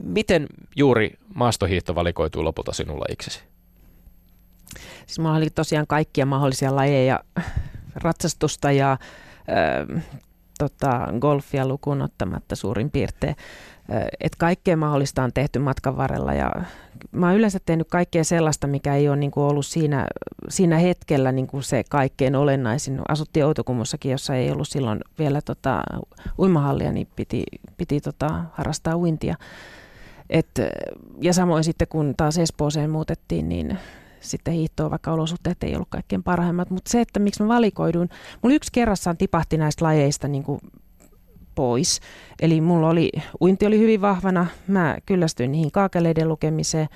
[0.03, 3.50] Miten juuri maastohiihto valikoituu lopulta sinulla iksesi?
[5.11, 7.19] Siis mulla oli tosiaan kaikkia mahdollisia lajeja,
[7.95, 10.03] ratsastusta ja äh,
[10.57, 13.35] tota, golfia lukuun ottamatta suurin piirtein.
[13.93, 16.51] Äh, että kaikkea mahdollista on tehty matkan varrella ja
[17.11, 20.07] mä oon yleensä tehnyt kaikkea sellaista, mikä ei ole niin kuin ollut siinä,
[20.49, 23.01] siinä hetkellä niin kuin se kaikkein olennaisin.
[23.07, 25.81] Asuttiin Outokummussakin, jossa ei ollut silloin vielä tota,
[26.39, 27.43] uimahallia, niin piti,
[27.77, 29.35] piti tota, harrastaa uintia.
[30.29, 30.49] Et,
[31.21, 33.77] ja samoin sitten kun taas Espooseen muutettiin, niin
[34.21, 36.69] sitten hiihtoa, vaikka olosuhteet ei ollut kaikkein parhaimmat.
[36.69, 38.09] Mutta se, että miksi mä valikoiduin,
[38.41, 40.59] mulla yksi kerrassaan tipahti näistä lajeista niin kuin
[41.55, 41.99] pois.
[42.41, 43.11] Eli mulla oli,
[43.41, 46.87] uinti oli hyvin vahvana, mä kyllästyin niihin kaakeleiden lukemiseen,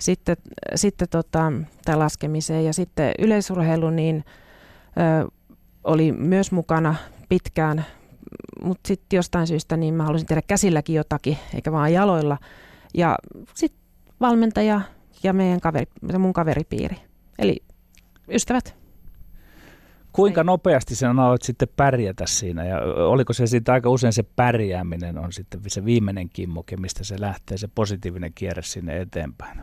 [0.00, 0.36] sitten,
[0.74, 1.52] sitten tota,
[1.84, 4.24] tai laskemiseen ja sitten yleisurheilu niin
[5.24, 5.30] ö,
[5.84, 6.94] oli myös mukana
[7.28, 7.84] pitkään,
[8.62, 12.38] mutta sitten jostain syystä niin mä halusin tehdä käsilläkin jotakin, eikä vaan jaloilla.
[12.94, 13.18] Ja
[13.54, 13.80] sitten
[14.20, 14.80] valmentaja
[15.24, 15.86] ja meidän kaveri,
[16.18, 16.96] mun kaveripiiri.
[17.38, 17.56] Eli
[18.28, 18.76] ystävät.
[20.12, 25.18] Kuinka nopeasti sen aloit sitten pärjätä siinä ja oliko se siitä aika usein se pärjääminen
[25.18, 29.60] on sitten se viimeinen kimmoke, mistä se lähtee, se positiivinen kierre sinne eteenpäin?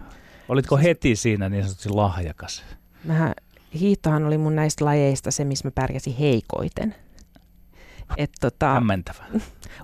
[0.50, 2.64] Olitko heti siinä niin sanotusti lahjakas?
[3.04, 3.34] Mähän,
[3.80, 6.96] hiihtohan oli mun näistä lajeista se, missä mä pärjäsin heikoiten.
[8.18, 9.24] Et tota, Hämmentävä.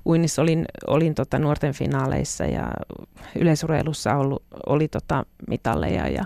[0.06, 2.72] Uinnissa olin, olin tota nuorten finaaleissa ja
[3.36, 6.26] yleisurheilussa ollut, oli tota mitalleja ja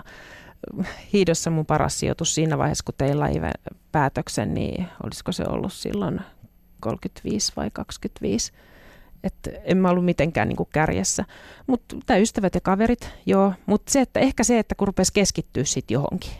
[1.12, 3.18] hiidossa mun paras sijoitus siinä vaiheessa, kun tein
[3.92, 6.20] päätöksen, niin olisiko se ollut silloin
[6.80, 8.52] 35 vai 25.
[9.24, 11.24] Että en mä ollut mitenkään niin kuin kärjessä.
[11.66, 13.52] Mutta ystävät ja kaverit, joo.
[13.66, 16.32] Mutta se, että ehkä se, että kun rupesi keskittyä sitten johonkin.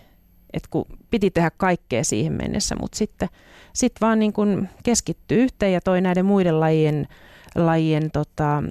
[0.55, 3.29] Että kun piti tehdä kaikkea siihen mennessä, mutta sitten
[3.73, 7.09] sit vaan niin kuin keskittyy yhteen ja toi näiden muiden lajien,
[7.55, 8.63] lajien tota,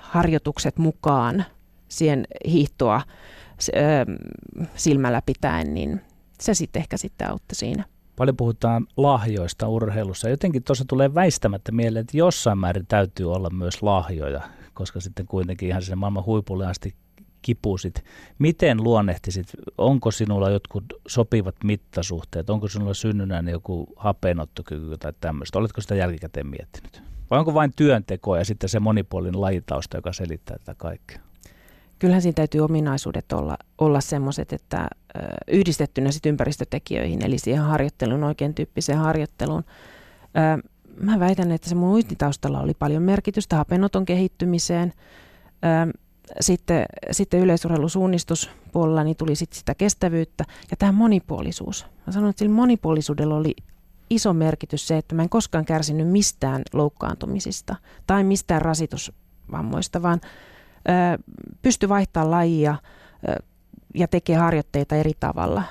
[0.00, 1.44] harjoitukset mukaan
[1.88, 3.02] siihen hiihtoa
[4.74, 6.00] silmällä pitäen, niin
[6.40, 7.84] se sitten ehkä sitten auttoi siinä.
[8.16, 10.28] Paljon puhutaan lahjoista urheilussa.
[10.28, 14.40] Jotenkin tuossa tulee väistämättä mieleen, että jossain määrin täytyy olla myös lahjoja,
[14.74, 16.94] koska sitten kuitenkin ihan sinne maailman huipulle asti
[17.46, 18.04] kipusit.
[18.38, 19.46] Miten luonnehtisit,
[19.78, 25.58] onko sinulla jotkut sopivat mittasuhteet, onko sinulla synnynäinen joku hapenottokyky tai tämmöistä?
[25.58, 27.02] Oletko sitä jälkikäteen miettinyt?
[27.30, 31.18] Vai onko vain työnteko ja sitten se monipuolinen lajitausta, joka selittää tätä kaikkea?
[31.98, 34.88] Kyllähän siinä täytyy ominaisuudet olla, olla semmoiset, että
[35.48, 39.64] yhdistettynä sit ympäristötekijöihin, eli siihen harjoitteluun, oikein tyyppiseen harjoitteluun.
[41.00, 44.92] Mä väitän, että se mun uititaustalla oli paljon merkitystä hapenoton kehittymiseen.
[46.30, 51.86] Ö, sitten, sitten yleisurheilusuunnistuspuolella niin tuli sit sitä kestävyyttä ja tämä monipuolisuus.
[52.06, 53.54] Mä sanon, että sillä monipuolisuudella oli
[54.10, 61.22] iso merkitys se, että mä en koskaan kärsinyt mistään loukkaantumisista tai mistään rasitusvammoista, vaan ö,
[61.62, 62.76] pysty vaihtamaan lajia
[63.28, 63.42] ö,
[63.94, 65.62] ja tekee harjoitteita eri tavalla.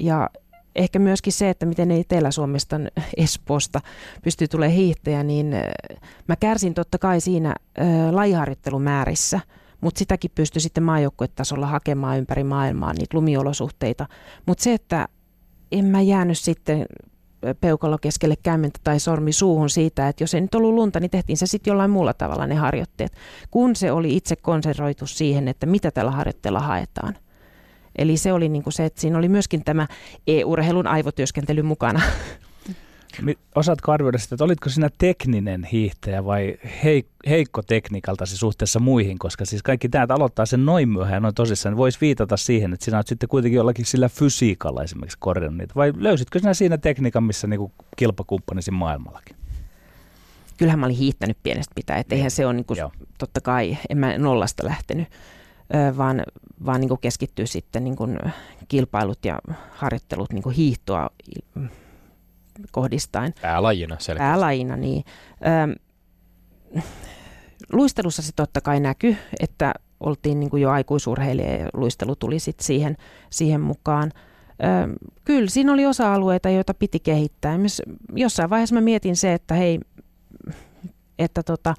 [0.00, 0.30] Ja
[0.76, 2.76] ehkä myöskin se, että miten Etelä-Suomesta,
[3.16, 3.80] Espoosta
[4.22, 5.54] pystyy tulee hiihtäjä, niin
[6.28, 9.40] mä kärsin totta kai siinä ö, lajiharjoittelumäärissä–
[9.84, 14.06] mutta sitäkin pystyi sitten maajoukkuetasolla hakemaan ympäri maailmaa niitä lumiolosuhteita.
[14.46, 15.08] Mutta se, että
[15.72, 16.86] en mä jäänyt sitten
[17.60, 21.36] peukalo keskelle kämmentä tai sormi suuhun siitä, että jos ei nyt ollut lunta, niin tehtiin
[21.36, 23.12] se sitten jollain muulla tavalla ne harjoitteet,
[23.50, 27.14] kun se oli itse konsentroitu siihen, että mitä tällä harjoitteella haetaan.
[27.98, 29.86] Eli se oli niin kuin se, että siinä oli myöskin tämä
[30.26, 32.00] e-urheilun aivotyöskentely mukana.
[33.54, 39.44] Osaatko arvioida sitä, että olitko sinä tekninen hiihtäjä vai heik- heikko tekniikaltasi suhteessa muihin, koska
[39.44, 42.96] siis kaikki tämä, aloittaa sen noin myöhään noin tosissaan, niin voisi viitata siihen, että sinä
[42.96, 47.46] olet sitten kuitenkin jollakin sillä fysiikalla esimerkiksi korjannut niitä, vai löysitkö sinä siinä tekniikan, missä
[47.46, 49.36] niin kilpakumppanisi maailmallakin?
[50.56, 52.78] Kyllähän mä olin hiihtänyt pienestä pitää, että eihän se ole niin kuin,
[53.18, 55.08] totta kai, en mä nollasta lähtenyt,
[55.96, 56.22] vaan,
[56.66, 57.96] vaan niin keskittyy sitten niin
[58.68, 59.38] kilpailut ja
[59.70, 61.10] harjoittelut niin hiihtoa
[62.72, 63.34] kohdistaen.
[63.42, 64.28] Päälajina selkeästi.
[64.28, 65.04] Päälajina, niin.
[66.76, 66.82] Ö,
[67.72, 72.66] luistelussa se totta kai näkyy, että oltiin niin kuin jo aikuisurheilija ja luistelu tuli sitten
[72.66, 72.96] siihen,
[73.30, 74.12] siihen mukaan.
[74.14, 77.58] Ö, kyllä siinä oli osa-alueita, joita piti kehittää.
[77.58, 77.82] Myös
[78.14, 79.80] jossain vaiheessa mä mietin se, että hei,
[81.18, 81.74] että tota,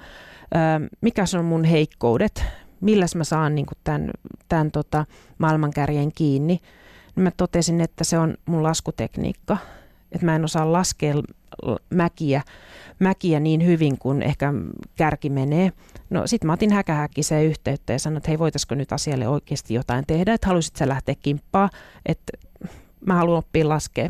[0.55, 2.43] ö, mikä on mun heikkoudet,
[2.81, 4.11] milläs mä saan niin kuin tämän,
[4.49, 5.05] tämän tota
[5.37, 6.59] maailmankärjen kiinni.
[7.15, 9.57] Mä totesin, että se on mun laskutekniikka
[10.11, 11.15] että mä en osaa laskea
[11.89, 12.41] mäkiä,
[12.99, 14.53] mäkiä niin hyvin kuin ehkä
[14.95, 15.71] kärki menee.
[16.09, 20.05] No sit mä otin häkähäkkiseen yhteyttä ja sanoin, että hei voitaisiko nyt asialle oikeasti jotain
[20.07, 21.69] tehdä, että haluaisit sä lähteä kimppaa,
[22.05, 22.33] että
[23.05, 24.09] mä haluan oppia laskea.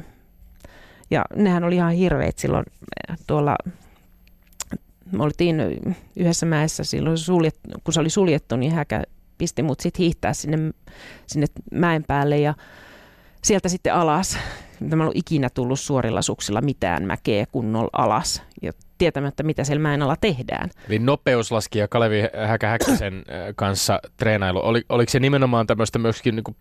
[1.11, 2.65] Ja nehän oli ihan hirveät silloin
[3.09, 3.55] eh, tuolla,
[5.11, 5.55] me oltiin
[6.15, 9.03] yhdessä mäessä silloin, suljet, kun se oli suljettu, niin häkä
[9.37, 10.57] pisti mut sitten hiihtää sinne,
[11.27, 12.53] sinne mäen päälle ja
[13.45, 14.37] sieltä sitten alas
[14.79, 18.43] mä en ollut ikinä tullut suorilla suksilla mitään mäkeä kunnolla alas.
[18.61, 20.69] Ja tietämättä, mitä siellä mäen alla tehdään.
[20.89, 23.23] Eli nopeuslaskija Kalevi Häkähäkkisen äh,
[23.55, 26.55] kanssa treenailu, oli, oliko se nimenomaan tämmöistä myöskin niin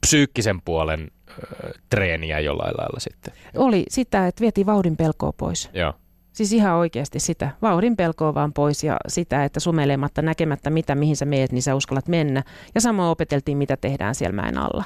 [0.00, 3.34] psyykkisen puolen ö, äh, treeniä jollain lailla sitten?
[3.56, 5.70] Oli sitä, että vietiin vauhdin pelkoa pois.
[5.74, 5.92] Joo.
[6.32, 7.50] Siis ihan oikeasti sitä.
[7.62, 11.74] Vauhdin pelkoa vaan pois ja sitä, että sumelematta, näkemättä mitä, mihin sä meet, niin sä
[11.74, 12.42] uskallat mennä.
[12.74, 14.84] Ja samoin opeteltiin, mitä tehdään siellä mäen alla.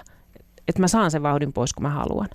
[0.68, 2.28] Että mä saan sen vauhdin pois, kun mä haluan.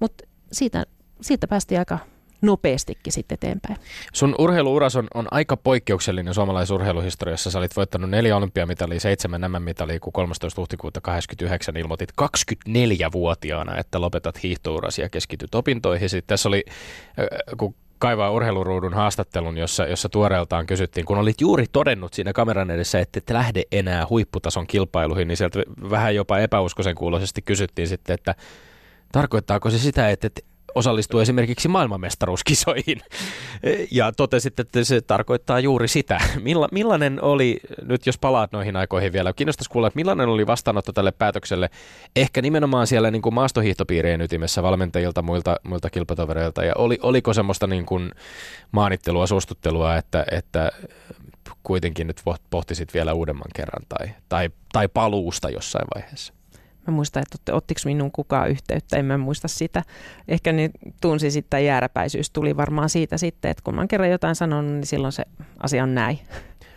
[0.00, 0.84] Mutta siitä,
[1.20, 1.98] siitä päästiin aika
[2.42, 3.76] nopeastikin sitten eteenpäin.
[4.12, 7.50] Sun urheiluuras on, on aika poikkeuksellinen suomalaisessa urheiluhistoriassa.
[7.50, 10.60] Sä olit voittanut neljä olympiamitalia, seitsemän nämä mitalia, kun 13.
[10.60, 16.08] huhtikuuta 89 ilmoitit 24-vuotiaana, että lopetat hiihtourasi ja keskityt opintoihin.
[16.08, 16.64] Sitten tässä oli,
[17.56, 23.00] kun kaivaa urheiluruudun haastattelun, jossa, jossa tuoreeltaan kysyttiin, kun olit juuri todennut siinä kameran edessä,
[23.00, 28.34] että et lähde enää huipputason kilpailuihin, niin sieltä vähän jopa epäuskoisen kuuloisesti kysyttiin sitten, että
[29.14, 30.28] Tarkoittaako se sitä, että
[30.74, 33.00] osallistuu esimerkiksi maailmanmestaruuskisoihin
[33.90, 36.20] ja totesit, että se tarkoittaa juuri sitä.
[36.40, 40.92] Milla, millainen oli, nyt jos palaat noihin aikoihin vielä, kiinnostaisi kuulla, että millainen oli vastaanotto
[40.92, 41.70] tälle päätökselle,
[42.16, 47.66] ehkä nimenomaan siellä niin kuin maastohiihtopiirien ytimessä valmentajilta, muilta, muilta kilpatovereilta, ja oli, oliko semmoista
[47.66, 48.10] niin kuin
[48.72, 50.70] maanittelua, suostuttelua, että, että
[51.62, 52.20] kuitenkin nyt
[52.50, 56.34] pohtisit vielä uudemman kerran tai, tai, tai paluusta jossain vaiheessa?
[56.86, 59.82] Mä muistan, että ottiko minun kukaan yhteyttä, en mä muista sitä.
[60.28, 60.70] Ehkä niin
[61.00, 65.12] tunsi sitten jääräpäisyys tuli varmaan siitä sitten, että kun mä kerran jotain sanonut, niin silloin
[65.12, 65.24] se
[65.58, 66.18] asia on näin.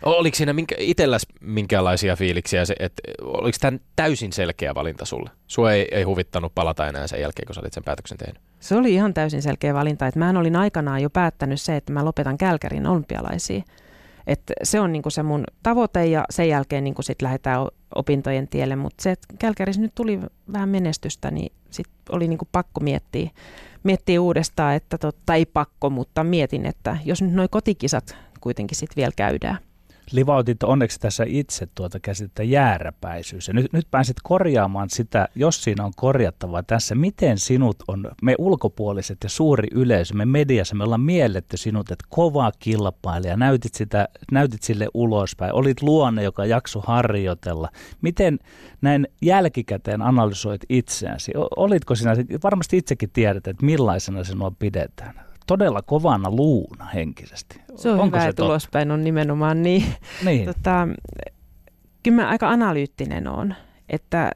[0.02, 5.30] Oliko siinä minkä, itselläsi minkälaisia fiiliksiä, se, että oliko tämä täysin selkeä valinta sulle?
[5.46, 8.42] Sua ei, ei huvittanut palata enää sen jälkeen, kun sä olit sen päätöksen tehnyt?
[8.60, 12.04] Se oli ihan täysin selkeä valinta, että mä olin aikanaan jo päättänyt se, että mä
[12.04, 13.64] lopetan Kälkärin olympialaisiin.
[14.26, 18.76] Et se on niinku se mun tavoite ja sen jälkeen niinku sit lähdetään opintojen tielle,
[18.76, 20.20] mutta se, että Kälkärissä nyt tuli
[20.52, 23.30] vähän menestystä, niin sit oli niinku pakko miettiä,
[23.82, 24.98] miettiä uudestaan, että
[25.34, 29.58] ei pakko, mutta mietin, että jos nyt nuo kotikisat kuitenkin sitten vielä käydään.
[30.12, 33.48] Livautit onneksi tässä itse tuota käsitettä jääräpäisyys.
[33.48, 36.94] Ja nyt, nyt pääsit korjaamaan sitä, jos siinä on korjattavaa tässä.
[36.94, 42.04] Miten sinut on, me ulkopuoliset ja suuri yleisö, me mediassa, me ollaan mielletty sinut, että
[42.08, 47.68] kova kilpailija, näytit, sitä, näytit sille ulospäin, olit luonne, joka jakso harjoitella.
[48.02, 48.38] Miten
[48.80, 51.32] näin jälkikäteen analysoit itseäsi?
[51.56, 57.60] Olitko sinä, varmasti itsekin tiedät, että millaisena sinua pidetään todella kovana luuna henkisesti.
[57.76, 59.84] Se on Onko hyvä, se että ulospäin on nimenomaan niin.
[60.24, 60.46] niin.
[60.46, 60.88] Tota,
[62.02, 63.54] kyllä mä aika analyyttinen on,
[63.88, 64.30] että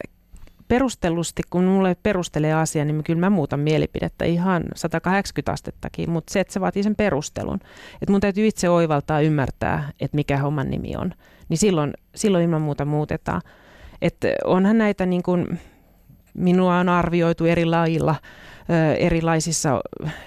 [0.68, 6.40] perustellusti, kun mulle perustelee asia, niin kyllä mä muutan mielipidettä ihan 180 astettakin, mutta se,
[6.40, 7.58] että se vaatii sen perustelun,
[8.02, 11.14] että mun täytyy itse oivaltaa ymmärtää, että mikä homman nimi on,
[11.48, 13.42] niin silloin, silloin ilman muuta muutetaan.
[14.02, 15.58] Että onhan näitä niin kuin,
[16.34, 18.14] minua on arvioitu eri lailla
[18.98, 19.80] erilaisissa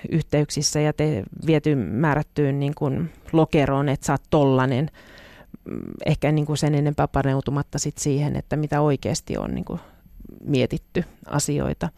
[0.09, 4.91] yhteyksissä ja te viety määrättyyn niin kuin lokeroon, että sä oot tollanen.
[5.65, 9.79] Mm, ehkä niin kuin sen enempää paneutumatta sit siihen, että mitä oikeasti on niin kuin
[10.43, 11.89] mietitty asioita.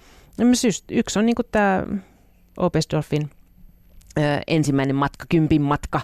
[0.91, 1.83] Yksi on niin tämä
[2.57, 3.29] Opesdorfin
[4.47, 6.01] ensimmäinen matka, kympin matka,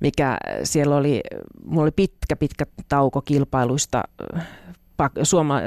[0.00, 1.20] mikä siellä oli,
[1.64, 4.02] mulla oli pitkä, pitkä tauko kilpailuista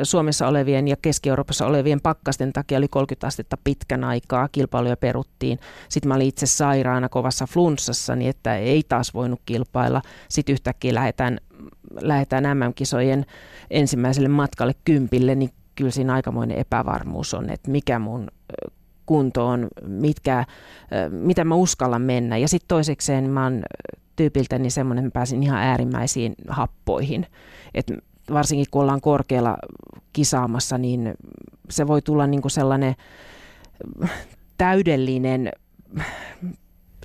[0.03, 5.59] Suomessa olevien ja Keski-Euroopassa olevien pakkasten takia oli 30 astetta pitkän aikaa, kilpailuja peruttiin.
[5.89, 10.01] Sitten mä olin itse sairaana kovassa flunssassa, niin että ei taas voinut kilpailla.
[10.29, 11.37] Sitten yhtäkkiä lähdetään,
[12.01, 13.25] lähdetään MM-kisojen
[13.69, 18.27] ensimmäiselle matkalle kympille, niin kyllä siinä aikamoinen epävarmuus on, että mikä mun
[19.05, 20.45] kunto on, mitkä,
[21.09, 22.37] mitä mä uskallan mennä.
[22.37, 23.63] Ja sitten toisekseen mä oon
[24.15, 27.25] tyypiltäni semmoinen, että mä pääsin ihan äärimmäisiin happoihin.
[27.73, 27.93] Että
[28.33, 29.57] varsinkin kun ollaan korkealla
[30.13, 31.13] kisaamassa, niin
[31.69, 32.95] se voi tulla niin kuin sellainen
[34.57, 35.51] täydellinen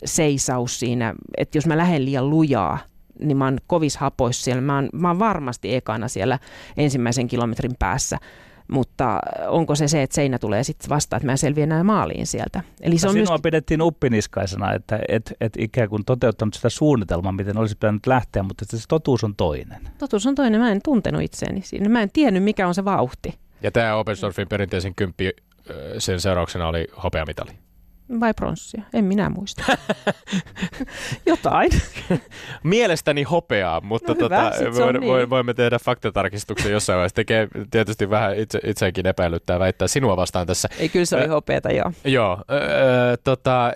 [0.04, 2.78] seisaus siinä, että jos mä lähden liian lujaa,
[3.20, 4.60] niin mä oon kovis hapoissa siellä.
[4.60, 6.38] Mä oon, mä oon varmasti ekana siellä
[6.76, 8.18] ensimmäisen kilometrin päässä
[8.70, 12.26] mutta onko se se, että seinä tulee sitten vastaan, että mä en selviä enää maaliin
[12.26, 12.62] sieltä.
[12.80, 13.40] Eli se on Sinua myös...
[13.42, 18.64] pidettiin uppiniskaisena, että et, et ikään kuin toteuttanut sitä suunnitelmaa, miten olisi pitänyt lähteä, mutta
[18.68, 19.88] se totuus on toinen.
[19.98, 23.34] Totuus on toinen, mä en tuntenut itseäni siinä, mä en tiennyt mikä on se vauhti.
[23.62, 25.30] Ja tämä Opensdorfin perinteisen kymppi,
[25.98, 27.50] sen seurauksena oli hopeamitali.
[28.20, 28.82] Vai pronssia?
[28.94, 29.62] En minä muista.
[31.26, 31.70] Jotain.
[32.62, 35.30] Mielestäni hopeaa, mutta no tota, hyvä, niin.
[35.30, 37.14] voimme tehdä faktatarkistuksen jossain vaiheessa.
[37.14, 40.68] Tekee tietysti vähän itse, itseäkin epäilyttää väittää sinua vastaan tässä.
[40.78, 41.92] Ei, kyllä se oli hopeata, joo.
[42.04, 42.44] Joo.
[42.50, 43.72] Ö, tota,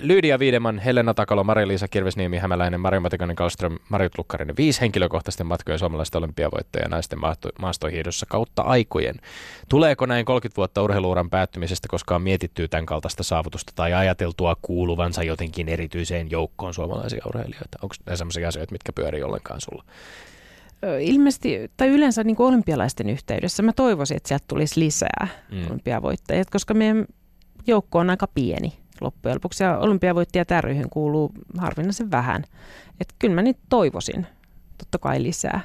[0.00, 4.56] Lydia Viideman, Helena Takalo, Mari-Liisa Kirvesniemi, Hämäläinen, Mari Matikainen, Kallström, Marit Lukkarinen.
[4.56, 7.18] Viisi henkilökohtaisten matkojen suomalaista olympiavoittajia naisten
[7.58, 9.14] maastohiidossa kautta aikojen.
[9.68, 15.68] Tuleeko näin 30 vuotta urheiluuran päättymisestä koskaan mietittyä tämän kaltaista saavutusta tai ajateltua kuuluvansa jotenkin
[15.68, 17.78] erityiseen joukkoon suomalaisia urheilijoita?
[17.82, 19.84] Onko ne sellaisia asioita, mitkä pyörii ollenkaan sulla?
[21.00, 25.66] Ilmeisesti, tai yleensä niin kuin olympialaisten yhteydessä, mä toivoisin, että sieltä tulisi lisää mm.
[25.66, 27.06] olympiavoittajia, koska meidän
[27.66, 32.44] joukko on aika pieni loppujen lopuksi, ja olympiavoittajat ryhyn kuuluu harvinaisen vähän.
[33.00, 34.26] Että kyllä mä niitä toivoisin,
[34.78, 35.60] totta kai lisää.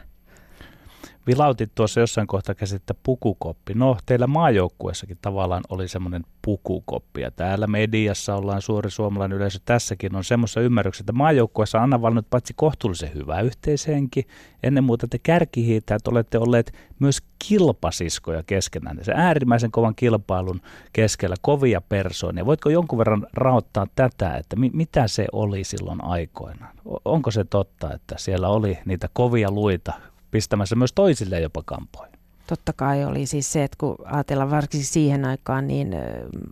[1.28, 3.74] Vilautit tuossa jossain kohtaa käsittää pukukoppi.
[3.74, 7.22] No, teillä maajoukkuessakin tavallaan oli semmoinen pukukoppi.
[7.22, 9.60] Ja täällä mediassa ollaan suuri suomalainen yleisö.
[9.66, 14.28] Tässäkin on semmoista ymmärryksessä, että maajoukkuessa Anna valinnut paitsi kohtuullisen hyvä yhteishenki,
[14.64, 19.00] ennen muuta te kärkihiitäät olette olleet myös kilpasiskoja keskenään.
[19.02, 20.62] Se äärimmäisen kovan kilpailun
[20.94, 22.46] keskellä kovia persoonia.
[22.46, 26.76] Voitko jonkun verran raottaa tätä, että mi- mitä se oli silloin aikoinaan?
[27.06, 29.94] Onko se totta, että siellä oli niitä kovia luita
[30.32, 32.12] pistämässä myös toisille jopa kampoihin.
[32.48, 35.96] Totta kai oli siis se, että kun ajatellaan varsinkin siihen aikaan, niin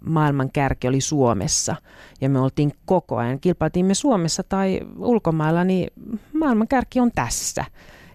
[0.05, 1.75] maailman kärki oli Suomessa
[2.21, 5.93] ja me oltiin koko ajan, kilpailtiin me Suomessa tai ulkomailla, niin
[6.33, 7.65] maailman kärki on tässä.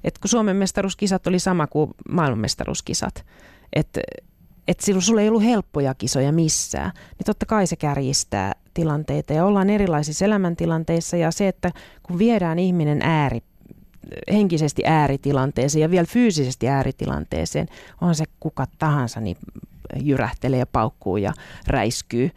[0.05, 3.25] Et kun Suomen mestaruuskisat oli sama kuin maailmanmestaruuskisat,
[3.73, 4.01] että
[4.69, 9.45] et silloin sulla ei ollut helppoja kisoja missään, niin totta kai se kärjistää tilanteita ja
[9.45, 13.41] ollaan erilaisissa elämäntilanteissa ja se, että kun viedään ihminen ääri
[14.33, 17.69] henkisesti ääritilanteeseen ja vielä fyysisesti ääritilanteeseen,
[18.01, 19.37] on se kuka tahansa, niin
[20.03, 21.33] jyrähtelee ja paukkuu ja
[21.67, 22.31] räiskyy.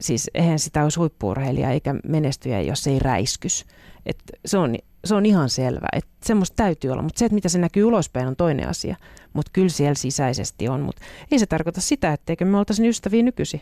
[0.00, 3.66] Siis eihän sitä olisi huippuurheilija eikä menestyjä, jos ei räiskys.
[4.06, 7.48] Et se, on, se on ihan selvä, että semmoista täytyy olla, mutta se, että mitä
[7.48, 8.96] se näkyy ulospäin on toinen asia.
[9.32, 13.60] Mutta kyllä siellä sisäisesti on, mutta ei se tarkoita sitä, etteikö me oltaisiin ystäviä nykyisin.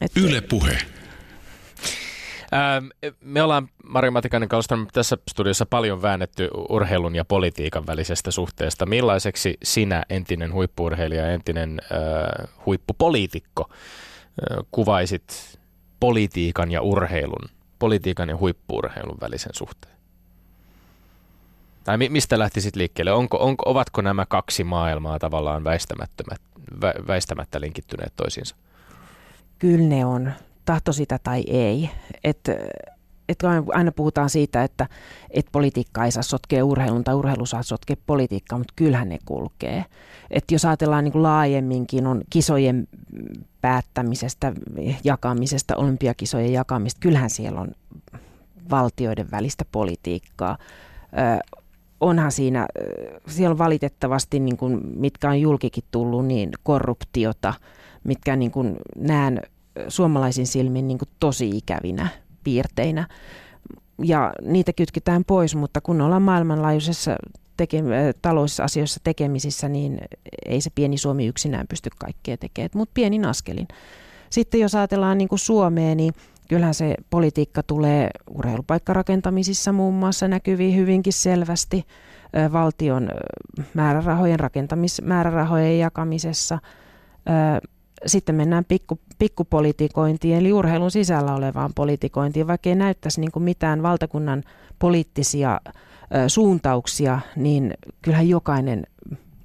[0.00, 0.78] Et, Yle puhe.
[2.54, 2.86] Ähm,
[3.20, 8.86] me ollaan Mari Matikainen Kallström tässä studiossa paljon väännetty urheilun ja politiikan välisestä suhteesta.
[8.86, 15.58] Millaiseksi sinä, entinen huippuurheilija, entinen äh, huippupoliitikko, äh, kuvaisit
[16.00, 17.48] politiikan ja urheilun,
[17.78, 19.92] politiikan ja huippuurheilun välisen suhteen?
[21.84, 23.12] Tai mi- mistä lähtisit liikkeelle?
[23.12, 26.40] Onko, onko, ovatko nämä kaksi maailmaa tavallaan väistämättömät,
[26.80, 28.56] vä, väistämättä linkittyneet toisiinsa?
[29.58, 30.32] Kyllä ne on,
[30.64, 31.90] tahto sitä tai ei.
[32.24, 32.52] Että
[33.28, 34.88] että aina puhutaan siitä, että,
[35.30, 39.84] että politiikka ei saa sotkea urheilun tai urheilu saa sotkea politiikkaa, mutta kyllähän ne kulkee.
[40.30, 42.88] Että jos ajatellaan niin kuin laajemminkin, on kisojen
[43.60, 44.52] päättämisestä,
[45.04, 47.72] jakamisesta, olympiakisojen jakamista, kyllähän siellä on
[48.70, 50.58] valtioiden välistä politiikkaa.
[51.02, 51.56] Ö,
[52.00, 52.66] onhan siinä,
[53.28, 57.54] siellä on valitettavasti, niin kuin, mitkä on julkikin tullut, niin korruptiota,
[58.04, 59.42] mitkä niin kuin näen
[59.88, 62.08] suomalaisin silmin niin kuin tosi ikävinä
[62.44, 63.08] piirteinä.
[64.02, 67.16] Ja niitä kytketään pois, mutta kun ollaan maailmanlaajuisessa
[67.56, 69.98] teke- talousasioissa tekemisissä, niin
[70.46, 73.68] ei se pieni Suomi yksinään pysty kaikkea tekemään, mutta pienin askelin.
[74.30, 76.12] Sitten jos ajatellaan niin kuin Suomea, niin
[76.48, 81.86] kyllähän se politiikka tulee urheilupaikkarakentamisissa muun muassa näkyviin hyvinkin selvästi
[82.52, 83.10] valtion
[83.74, 86.58] määrärahojen, rakentamismäärärahojen jakamisessa.
[88.06, 93.82] Sitten mennään pikku, pikkupolitikointiin, eli urheilun sisällä olevaan politikointiin, vaikka ei näyttäisi niin kuin mitään
[93.82, 94.42] valtakunnan
[94.78, 95.60] poliittisia
[96.28, 98.86] suuntauksia, niin kyllähän jokainen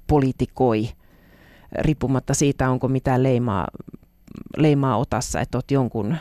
[0.06, 0.88] politikoi,
[1.78, 3.66] riippumatta siitä, onko mitään leimaa,
[4.56, 6.16] leimaa otassa, että olet jonkun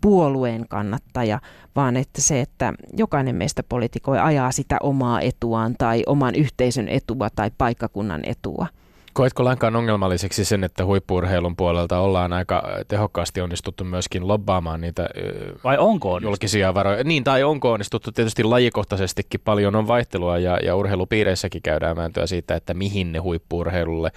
[0.00, 1.40] puolueen kannattaja,
[1.76, 7.30] vaan että se, että jokainen meistä politikoi ajaa sitä omaa etuaan tai oman yhteisön etua
[7.30, 8.66] tai paikkakunnan etua.
[9.16, 15.08] Koetko lainkaan ongelmalliseksi sen, että huippurheilun puolelta ollaan aika tehokkaasti onnistuttu myöskin lobbaamaan niitä
[15.64, 17.04] Vai onko julkisia varoja?
[17.04, 18.12] Niin, tai onko onnistuttu?
[18.12, 24.10] Tietysti lajikohtaisestikin paljon on vaihtelua ja, ja urheilupiireissäkin käydään vääntöä siitä, että mihin ne huippurheilulle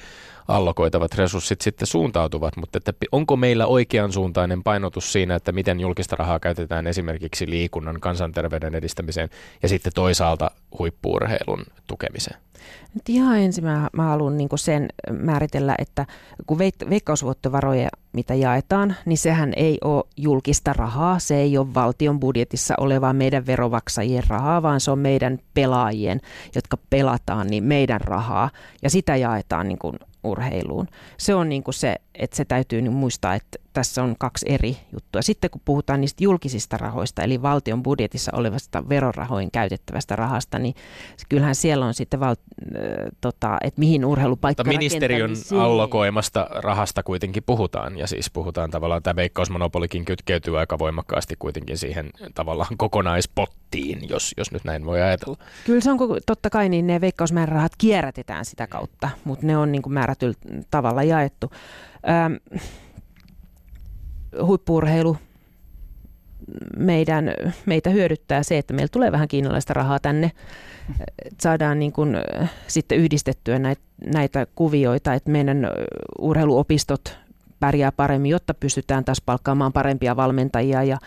[0.49, 6.15] allokoitavat resurssit sitten suuntautuvat, mutta että onko meillä oikean suuntainen painotus siinä, että miten julkista
[6.15, 9.29] rahaa käytetään esimerkiksi liikunnan, kansanterveyden edistämiseen
[9.63, 12.39] ja sitten toisaalta huippuurheilun tukemiseen?
[12.93, 16.05] Nyt ihan ensin mä, mä haluan niin sen määritellä, että
[16.47, 16.57] kun
[16.89, 23.13] veikkausvuottovaroja, mitä jaetaan, niin sehän ei ole julkista rahaa, se ei ole valtion budjetissa olevaa
[23.13, 26.21] meidän verovaksajien rahaa, vaan se on meidän pelaajien,
[26.55, 28.49] jotka pelataan, niin meidän rahaa,
[28.81, 30.87] ja sitä jaetaan niin kuin urheiluun.
[31.17, 34.77] Se on niin kuin se, että se täytyy niin muistaa, että tässä on kaksi eri
[34.93, 35.21] juttua.
[35.21, 40.75] Sitten kun puhutaan niistä julkisista rahoista, eli valtion budjetissa olevasta verorahoin käytettävästä rahasta, niin
[41.29, 42.35] kyllähän siellä on sitten, val,
[42.75, 42.81] äh,
[43.21, 49.15] tota, että mihin urheilupaikka Mutta ministeriön allokoimasta rahasta kuitenkin puhutaan, ja siis puhutaan tavallaan, tämä
[49.15, 55.37] veikkausmonopolikin kytkeytyy aika voimakkaasti kuitenkin siihen tavallaan kokonaispottiin, jos, jos nyt näin voi ajatella.
[55.65, 59.81] Kyllä se on totta kai, niin ne veikkausmäärärahat kierrätetään sitä kautta, mutta ne on niin
[59.81, 60.35] kuin määrätyllä
[60.71, 61.51] tavalla jaettu.
[62.07, 62.33] Ähm,
[64.45, 65.17] huippuurheilu
[66.77, 67.33] meidän,
[67.65, 70.31] meitä hyödyttää se, että meillä tulee vähän kiinalaista rahaa tänne.
[71.41, 72.17] Saadaan niin kuin,
[72.67, 73.81] sitten yhdistettyä näitä,
[74.13, 75.67] näitä kuvioita, että meidän
[76.19, 77.17] urheiluopistot
[77.59, 80.97] pärjää paremmin, jotta pystytään taas palkkaamaan parempia valmentajia ja,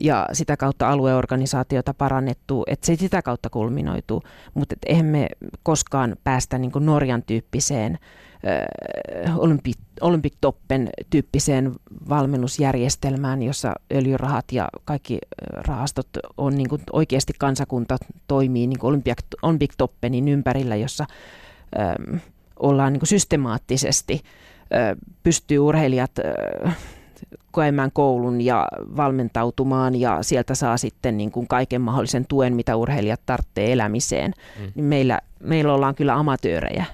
[0.00, 4.22] ja sitä kautta alueorganisaatiota parannettu, että se sitä kautta kulminoituu.
[4.54, 5.28] Mutta eihän me
[5.62, 7.98] koskaan päästä niin kuin Norjan tyyppiseen
[9.36, 11.72] Olympic, Olympic Toppen tyyppiseen
[12.08, 15.18] valmennusjärjestelmään, jossa öljyrahat ja kaikki
[15.52, 17.96] rahastot on niin kuin oikeasti kansakunta
[18.28, 21.06] toimii niin kuin Olympic, Olympic Toppenin ympärillä, jossa
[21.78, 22.18] ö,
[22.56, 24.22] ollaan niin kuin systemaattisesti
[24.74, 26.22] ö, pystyy urheilijat ö,
[27.54, 33.20] käymään koulun ja valmentautumaan ja sieltä saa sitten niin kuin kaiken mahdollisen tuen, mitä urheilijat
[33.26, 34.32] tarvitsee elämiseen.
[34.60, 34.72] Mm.
[34.74, 36.84] Niin meillä, meillä ollaan kyllä amatöörejä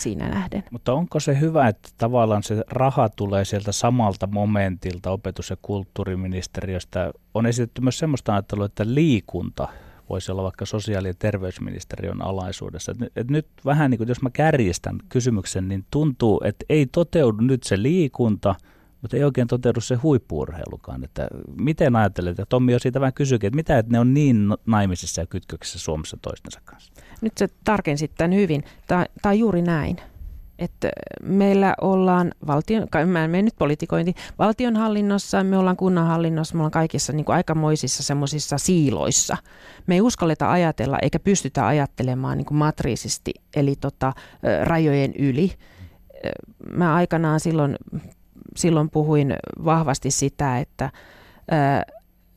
[0.00, 0.64] siinä nähden.
[0.70, 7.10] Mutta onko se hyvä, että tavallaan se raha tulee sieltä samalta momentilta opetus- ja kulttuuriministeriöstä?
[7.34, 9.68] On esitetty myös sellaista ajattelua, että liikunta
[10.10, 12.94] voisi olla vaikka sosiaali- ja terveysministeriön alaisuudessa.
[13.16, 17.62] Et, nyt vähän niin kuin, jos mä kärjistän kysymyksen, niin tuntuu, että ei toteudu nyt
[17.62, 18.54] se liikunta,
[19.02, 21.04] mutta ei oikein toteudu se huippuurheilukaan.
[21.04, 21.28] Että
[21.60, 25.20] miten ajattelet, että Tommi jo siitä vähän kysyikin, että mitä, että ne on niin naimisissa
[25.20, 26.92] ja kytköksissä Suomessa toistensa kanssa?
[27.22, 28.64] Nyt se tarkensit tämän hyvin.
[28.86, 29.96] Tämä, tämä on juuri näin.
[30.58, 30.90] Että
[31.22, 37.12] meillä ollaan valtion, mä en mene nyt politikointi, valtionhallinnossa, me ollaan kunnanhallinnossa, me ollaan kaikissa
[37.12, 39.36] niin kuin aikamoisissa semmoisissa siiloissa.
[39.86, 44.12] Me ei uskalleta ajatella eikä pystytä ajattelemaan niin kuin matriisisti, eli tota,
[44.64, 45.52] rajojen yli.
[46.72, 47.76] Mä aikanaan silloin,
[48.56, 50.90] silloin puhuin vahvasti sitä, että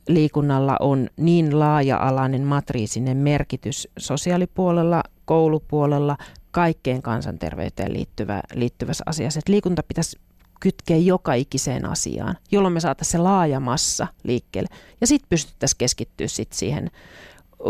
[0.08, 6.16] liikunnalla on niin laaja-alainen matriisinen merkitys sosiaalipuolella, koulupuolella,
[6.50, 9.38] kaikkeen kansanterveyteen liittyvä, liittyvässä asiassa.
[9.38, 10.18] Että liikunta pitäisi
[10.60, 14.68] kytkeä joka ikiseen asiaan, jolloin me saataisiin se laaja massa liikkeelle.
[15.00, 16.90] Ja sitten pystyttäisiin keskittyä sit siihen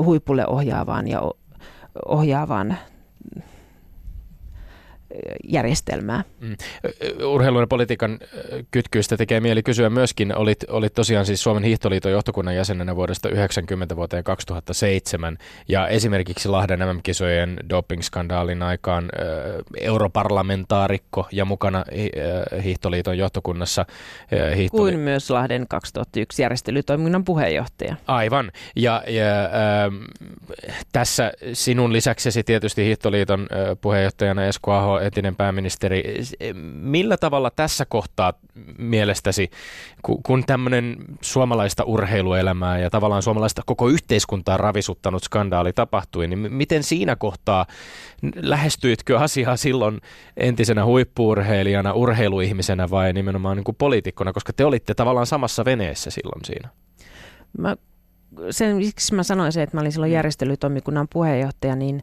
[0.05, 1.23] huipulle ohjaavaan ja
[2.09, 2.79] ohjaavaan
[5.49, 6.25] järjestelmää.
[6.41, 6.57] Mm.
[7.25, 8.19] Urheilun ja politiikan
[8.71, 13.97] kytkyistä tekee mieli kysyä myöskin, olit, olit tosiaan siis Suomen hiihtoliiton johtokunnan jäsenenä vuodesta 90
[13.97, 15.39] vuoteen 2007
[15.69, 23.87] ja esimerkiksi Lahden MM-kisojen doping-skandaalin aikaan äh, europarlamentaarikko ja mukana äh, hiihtoliiton johtokunnassa.
[24.33, 27.97] Äh, hiihtoli- Kuin myös Lahden 2001 järjestelytoiminnan puheenjohtaja.
[28.07, 29.51] Aivan ja, ja äh,
[30.93, 36.03] tässä sinun lisäksesi tietysti hiihtoliiton äh, puheenjohtajana Esko Aho entinen pääministeri.
[36.75, 38.33] Millä tavalla tässä kohtaa
[38.79, 39.51] mielestäsi,
[40.23, 47.17] kun tämmöinen suomalaista urheiluelämää ja tavallaan suomalaista koko yhteiskuntaa ravisuttanut skandaali tapahtui, niin miten siinä
[47.17, 47.67] kohtaa
[48.37, 50.01] lähestyitkö asiaa silloin
[50.37, 56.45] entisenä huippuurheilijana, urheiluihmisenä vai nimenomaan niin kuin poliitikkona, koska te olitte tavallaan samassa veneessä silloin
[56.45, 56.69] siinä?
[57.59, 57.77] Mä,
[58.51, 60.15] sen, miksi mä sanoin se, että mä olin silloin mm.
[60.15, 62.03] järjestelytoimikunnan puheenjohtaja, niin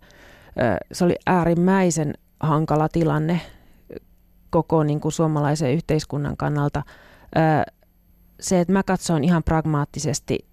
[0.91, 3.41] se oli äärimmäisen hankala tilanne
[4.49, 6.83] koko niin kuin suomalaisen yhteiskunnan kannalta.
[8.39, 10.45] Se, että mä katsoin ihan pragmaattisesti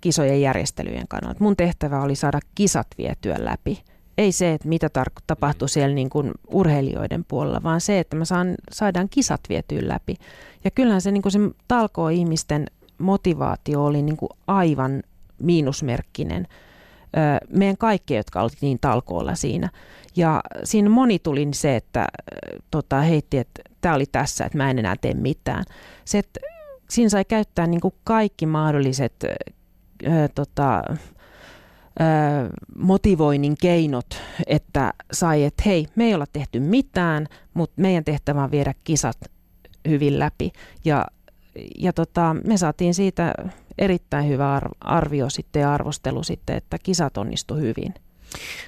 [0.00, 1.44] kisojen järjestelyjen kannalta.
[1.44, 3.84] Mun tehtävä oli saada kisat vietyä läpi.
[4.18, 8.24] Ei se, että mitä tar- tapahtuu siellä niin kuin urheilijoiden puolella, vaan se, että me
[8.24, 10.16] saan, saadaan kisat vietyä läpi.
[10.64, 11.38] Ja kyllähän se, niin kuin se
[11.68, 12.66] talkoo-ihmisten
[12.98, 15.02] motivaatio oli niin kuin aivan
[15.38, 16.46] miinusmerkkinen.
[17.48, 19.70] Meidän kaikki, jotka oltiin niin talkoolla siinä.
[20.16, 22.06] Ja siinä moni tuli se, että
[22.70, 25.64] tota, heitti, että tämä oli tässä, että mä en enää tee mitään.
[26.04, 26.40] Se, että
[26.90, 30.82] siinä sai käyttää niin kuin kaikki mahdolliset ää, tota,
[31.98, 34.06] ää, motivoinnin keinot,
[34.46, 39.18] että sai, että hei, me ei olla tehty mitään, mutta meidän tehtävä on viedä kisat
[39.88, 40.52] hyvin läpi.
[40.84, 41.06] Ja,
[41.78, 43.34] ja tota, me saatiin siitä
[43.78, 47.94] erittäin hyvä arvio sitten ja arvostelu sitten, että kisat onnistu hyvin.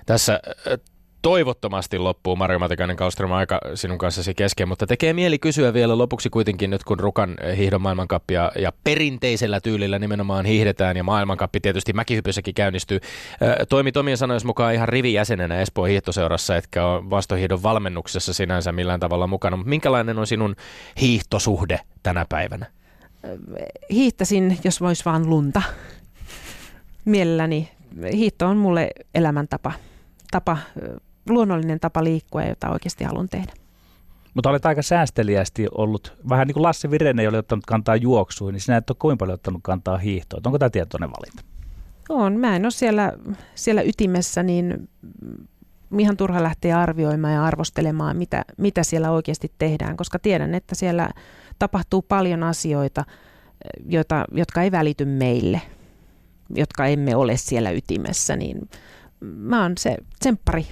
[0.07, 0.41] Tässä
[1.23, 6.31] toivottomasti loppuu Mario Matikainen Kallström aika sinun kanssasi kesken, mutta tekee mieli kysyä vielä lopuksi
[6.31, 12.55] kuitenkin nyt kun Rukan hiihdon maailmankappia ja perinteisellä tyylillä nimenomaan hiihdetään ja maailmankappi tietysti mäkihypyssäkin
[12.55, 13.01] käynnistyy.
[13.69, 19.27] Toimi Tomien sanoisi mukaan ihan rivijäsenenä Espoon hiihtoseurassa, etkä ole vastohiihdon valmennuksessa sinänsä millään tavalla
[19.27, 20.57] mukana, mutta minkälainen on sinun
[21.01, 22.67] hiihtosuhde tänä päivänä?
[23.91, 25.63] Hiihtäsin, jos vois vaan lunta.
[27.05, 27.69] Mielelläni.
[28.13, 29.73] Hiihto on mulle elämäntapa
[30.31, 30.59] tapa
[31.29, 33.53] luonnollinen tapa liikkua, jota oikeasti haluan tehdä.
[34.35, 38.53] Mutta olet aika säästeliästi ollut, vähän niin kuin Lassi Virene ei ole ottanut kantaa juoksuun,
[38.53, 40.43] niin sinä et ole kovin paljon ottanut kantaa hiihtoon.
[40.47, 41.43] Onko tämä tietoinen valinta?
[42.09, 42.37] On.
[42.37, 43.13] Mä en ole siellä,
[43.55, 44.89] siellä ytimessä, niin
[45.99, 51.11] ihan turha lähteä arvioimaan ja arvostelemaan, mitä, mitä siellä oikeasti tehdään, koska tiedän, että siellä
[51.59, 53.05] tapahtuu paljon asioita,
[53.87, 55.63] joita, jotka ei välity meille,
[56.55, 58.69] jotka emme ole siellä ytimessä, niin
[59.21, 60.67] mä oon se tsemppari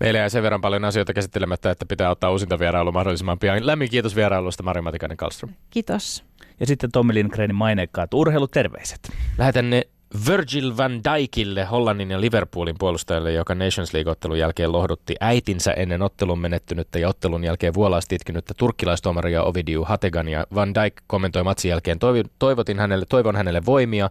[0.00, 3.66] Meillä jäi sen verran paljon asioita käsittelemättä, että pitää ottaa uusinta vierailu mahdollisimman pian.
[3.66, 5.54] Lämmin kiitos vierailusta Mari Matikainen Kallström.
[5.70, 6.24] Kiitos.
[6.60, 9.00] Ja sitten Tommi Lindgrenin maineikkaat urheiluterveiset.
[9.38, 9.82] Lähetän ne
[10.26, 16.38] Virgil van Dijkille, Hollannin ja Liverpoolin puolustajalle, joka Nations League-ottelun jälkeen lohdutti äitinsä ennen ottelun
[16.38, 20.28] menettynyttä ja ottelun jälkeen vuolaasti itkinyttä turkkilaistuomaria Ovidiu Hategan.
[20.28, 21.98] Ja Van Dijk kommentoi matsin jälkeen,
[22.38, 24.10] toivotin hänelle, toivon hänelle voimia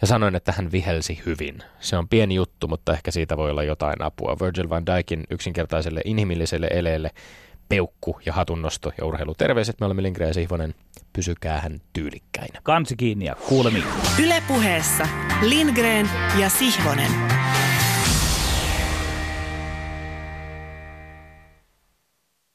[0.00, 1.58] ja sanoin, että hän vihelsi hyvin.
[1.80, 4.36] Se on pieni juttu, mutta ehkä siitä voi olla jotain apua.
[4.40, 7.10] Virgil van Dijkin yksinkertaiselle inhimilliselle eleelle
[7.72, 9.80] peukku ja hatunnosto ja urheiluterveiset.
[9.80, 10.74] Me olemme Lindgren ja Sihvonen.
[11.12, 12.60] Pysykää hän tyylikkäinä.
[12.62, 13.84] Kansi kiinni ja kuulemiin.
[14.24, 15.08] Ylepuheessa
[15.42, 16.10] Lindgren
[16.40, 17.10] ja Sihvonen.